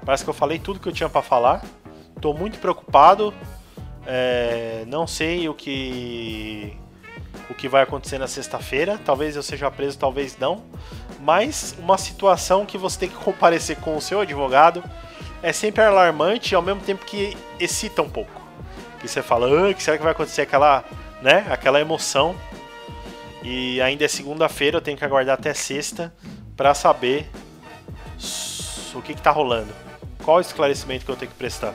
[0.05, 1.63] Parece que eu falei tudo que eu tinha para falar.
[2.17, 3.35] Estou muito preocupado.
[4.07, 6.75] É, não sei o que
[7.51, 8.99] o que vai acontecer na sexta-feira.
[9.05, 10.63] Talvez eu seja preso, talvez não.
[11.21, 14.83] Mas uma situação que você tem que comparecer com o seu advogado
[15.43, 18.40] é sempre alarmante e ao mesmo tempo que excita um pouco.
[19.01, 20.85] Que você fala, ah, que será que vai acontecer aquela,
[21.23, 22.37] né, aquela emoção
[23.43, 26.13] e ainda é segunda-feira, eu tenho que aguardar até sexta
[26.57, 27.31] para saber
[28.95, 29.73] o que, está rolando.
[30.23, 31.73] Qual o esclarecimento que eu tenho que prestar,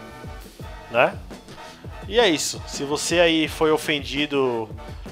[0.91, 1.17] né?
[2.07, 2.61] E é isso.
[2.67, 4.69] Se você aí foi ofendido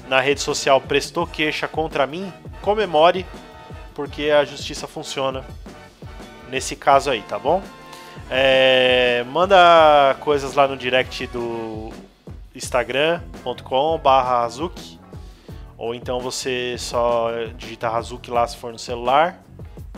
[0.08, 3.26] na rede social, prestou queixa contra mim, comemore,
[3.94, 5.44] porque a justiça funciona
[6.48, 7.60] nesse caso aí, tá bom?
[8.30, 11.92] É, manda coisas lá no direct do
[12.54, 15.00] instagram.com/azuki
[15.76, 19.42] ou então você só digita Hazuki lá se for no celular,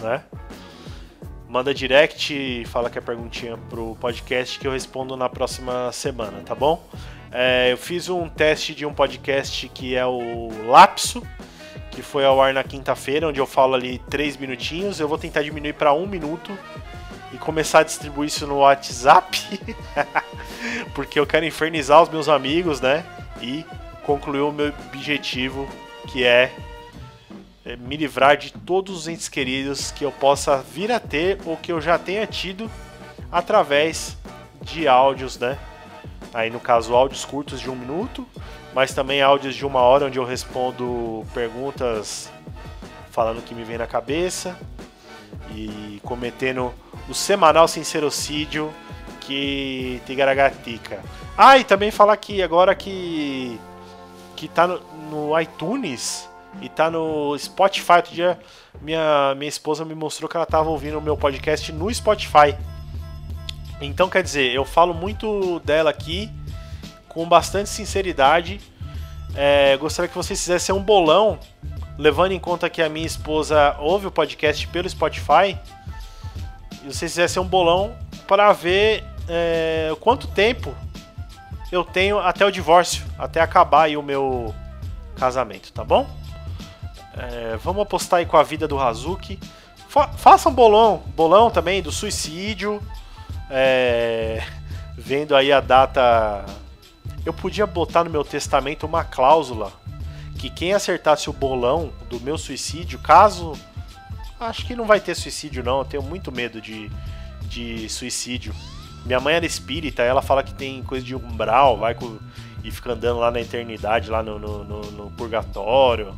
[0.01, 0.23] né?
[1.49, 6.55] Manda direct, fala que é perguntinha pro podcast que eu respondo na próxima semana, tá
[6.55, 6.83] bom?
[7.31, 11.23] É, eu fiz um teste de um podcast que é o Lapso,
[11.91, 14.99] que foi ao ar na quinta-feira, onde eu falo ali três minutinhos.
[14.99, 16.57] Eu vou tentar diminuir para um minuto
[17.33, 19.61] e começar a distribuir isso no WhatsApp,
[20.95, 23.05] porque eu quero infernizar os meus amigos, né?
[23.41, 23.65] E
[24.05, 25.69] concluiu o meu objetivo,
[26.09, 26.53] que é,
[27.65, 31.57] é me livrar de todos os entes queridos que eu possa vir a ter ou
[31.57, 32.71] que eu já tenha tido
[33.31, 34.17] através
[34.63, 35.59] de áudios, né?
[36.33, 38.27] Aí no caso áudios curtos de um minuto,
[38.75, 42.31] mas também áudios de uma hora onde eu respondo perguntas
[43.11, 44.59] falando o que me vem na cabeça
[45.55, 46.75] e cometendo
[47.09, 48.71] o semanal sincerocídio
[49.27, 51.01] que Tigaragatica.
[51.37, 53.59] Ah, e também falar que agora que
[54.37, 56.29] que tá no, no iTunes,
[56.61, 57.93] e tá no Spotify.
[57.95, 58.39] Outro dia
[58.81, 62.57] minha, minha esposa me mostrou que ela tava ouvindo o meu podcast no Spotify.
[63.81, 66.31] Então quer dizer, eu falo muito dela aqui
[67.09, 68.61] com bastante sinceridade.
[69.35, 71.39] É, gostaria que vocês fizessem um bolão,
[71.99, 75.59] levando em conta que a minha esposa ouve o podcast pelo Spotify.
[76.83, 77.95] E vocês fizessem um bolão
[78.27, 80.75] para ver é, quanto tempo
[81.71, 84.55] eu tenho até o divórcio, até acabar aí o meu
[85.17, 86.09] casamento, tá bom?
[87.17, 89.39] É, vamos apostar aí com a vida do Hazuki.
[89.89, 92.83] Fa faça um bolão, bolão também do suicídio.
[93.51, 94.43] É,
[94.97, 96.45] vendo aí a data.
[97.25, 99.73] Eu podia botar no meu testamento uma cláusula
[100.39, 103.55] que quem acertasse o bolão do meu suicídio, caso.
[104.39, 105.79] Acho que não vai ter suicídio, não.
[105.79, 106.91] Eu tenho muito medo de,
[107.49, 108.55] de suicídio.
[109.07, 112.19] Minha mãe era espírita, ela fala que tem coisa de umbral, vai com,
[112.65, 116.13] e fica andando lá na eternidade, lá no, no, no, no purgatório.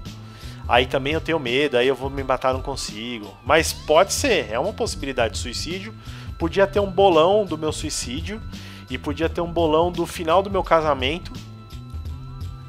[0.67, 3.37] Aí também eu tenho medo, aí eu vou me matar, não consigo.
[3.45, 5.95] Mas pode ser, é uma possibilidade de suicídio.
[6.39, 8.41] Podia ter um bolão do meu suicídio
[8.89, 11.31] e podia ter um bolão do final do meu casamento.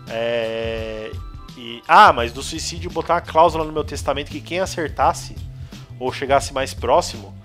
[0.10, 1.12] É...
[1.58, 1.82] E...
[1.88, 5.36] Ah, mas do suicídio botar uma cláusula no meu testamento que quem acertasse
[5.98, 7.38] ou chegasse mais próximo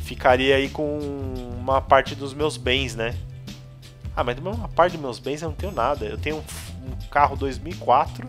[0.00, 3.14] ficaria aí com uma parte dos meus bens, né?
[4.14, 6.04] Ah, mas uma parte dos meus bens eu não tenho nada.
[6.04, 8.28] Eu tenho um, um carro 2004,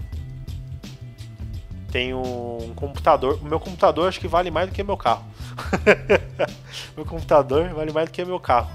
[1.91, 3.39] tenho um computador.
[3.41, 5.25] O meu computador acho que vale mais do que meu carro.
[6.95, 8.69] meu computador vale mais do que meu carro.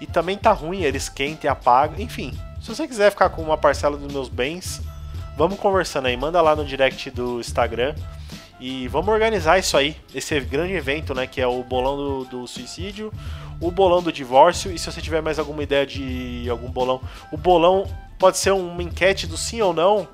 [0.00, 2.00] E também tá ruim, ele esquenta e apaga.
[2.00, 4.82] Enfim, se você quiser ficar com uma parcela dos meus bens,
[5.36, 6.16] vamos conversando aí.
[6.16, 7.94] Manda lá no direct do Instagram
[8.58, 11.26] e vamos organizar isso aí, esse grande evento, né?
[11.26, 13.12] Que é o bolão do, do, suicídio,
[13.60, 14.72] o bolão do divórcio.
[14.72, 17.00] E se você tiver mais alguma ideia de algum bolão,
[17.32, 17.86] o bolão
[18.18, 20.08] pode ser uma enquete do sim ou não,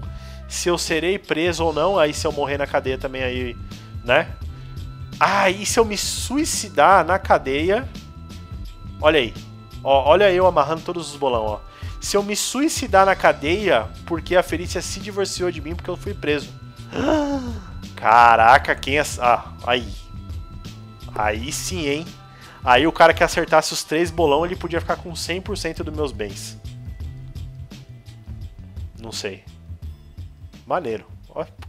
[0.48, 1.98] se eu serei preso ou não.
[1.98, 3.56] Aí se eu morrer na cadeia também aí,
[4.04, 4.28] né?
[5.18, 7.88] Ah, e se eu me suicidar na cadeia?
[9.00, 9.34] Olha aí,
[9.82, 11.60] ó, olha eu amarrando todos os bolão, ó.
[12.00, 15.96] Se eu me suicidar na cadeia porque a Felícia se divorciou de mim porque eu
[15.96, 16.50] fui preso.
[17.94, 19.04] Caraca, quem é.
[19.20, 19.86] Ah, aí.
[21.14, 22.06] Aí sim, hein?
[22.64, 26.12] Aí o cara que acertasse os três bolão, ele podia ficar com 100% dos meus
[26.12, 26.56] bens.
[29.00, 29.44] Não sei.
[30.64, 31.04] Maneiro.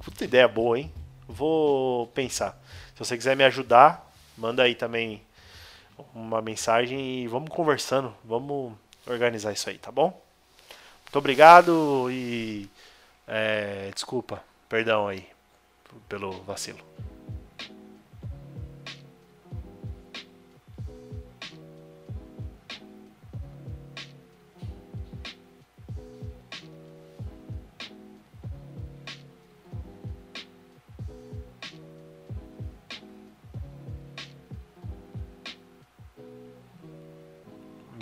[0.04, 0.92] Puta ideia boa, hein?
[1.28, 2.62] Vou pensar.
[2.94, 5.24] Se você quiser me ajudar, manda aí também
[6.14, 8.14] uma mensagem e vamos conversando.
[8.24, 8.74] Vamos
[9.08, 10.22] organizar isso aí, tá bom?
[11.06, 12.70] Muito obrigado e.
[13.28, 15.26] É, desculpa, perdão aí
[16.08, 16.80] pelo vacilo.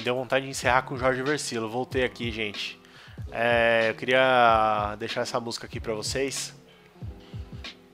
[0.02, 1.70] Me deu vontade de encerrar com o Jorge Versilo.
[1.70, 2.76] Voltei aqui, gente.
[3.32, 6.56] É, eu queria deixar essa música aqui para vocês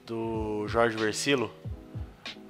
[0.06, 1.54] do Jorge Versilo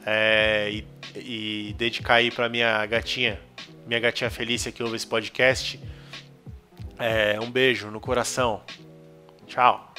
[0.06, 3.42] é, e, e, dedicar aí para minha gatinha,
[3.88, 5.80] minha gatinha Felícia que ouve esse podcast.
[7.00, 8.62] É, um beijo no coração.
[9.48, 9.92] Tchau.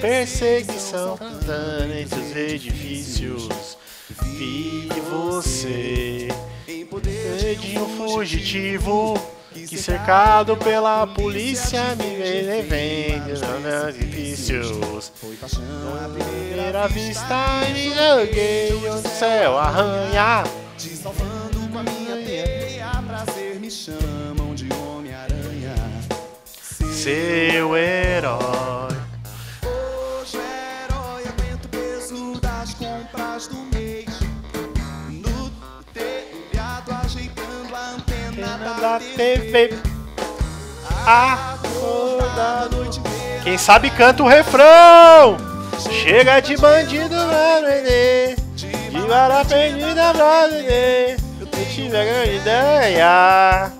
[0.00, 1.18] Perseguição
[2.00, 3.76] entre os edifícios.
[4.38, 6.28] Vi você
[6.68, 9.14] em poder de um fugitivo
[9.52, 15.12] que cercado pela polícia me vende nos edifícios.
[16.04, 20.44] À primeira vista me joguei o céu arranha.
[20.78, 25.74] Te salvando com a minha teia, prazer me chamam de Homem-Aranha.
[26.92, 27.99] Seu herói.
[39.20, 39.74] TV.
[41.04, 43.02] Acorda noite.
[43.44, 45.36] Quem sabe canta o refrão.
[45.78, 48.36] Chega de bandido pra vender.
[48.54, 51.18] De vara perdida pra vender.
[51.38, 53.70] Eu tiver grande ideia.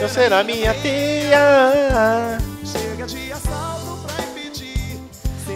[0.00, 2.38] Você na minha teia.
[2.64, 5.00] Chega de assalto pra impedir.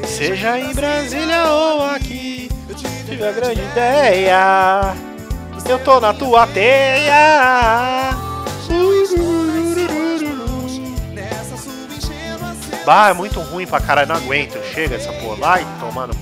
[0.04, 2.50] Seja em Brasília ou aqui,
[3.06, 4.96] tive a grande ideia.
[5.68, 8.11] Eu tô na tua teia.
[12.84, 14.60] Bah, é muito ruim pra caralho, não aguento.
[14.72, 15.36] Chega essa porra.
[15.36, 16.14] Vai tomando.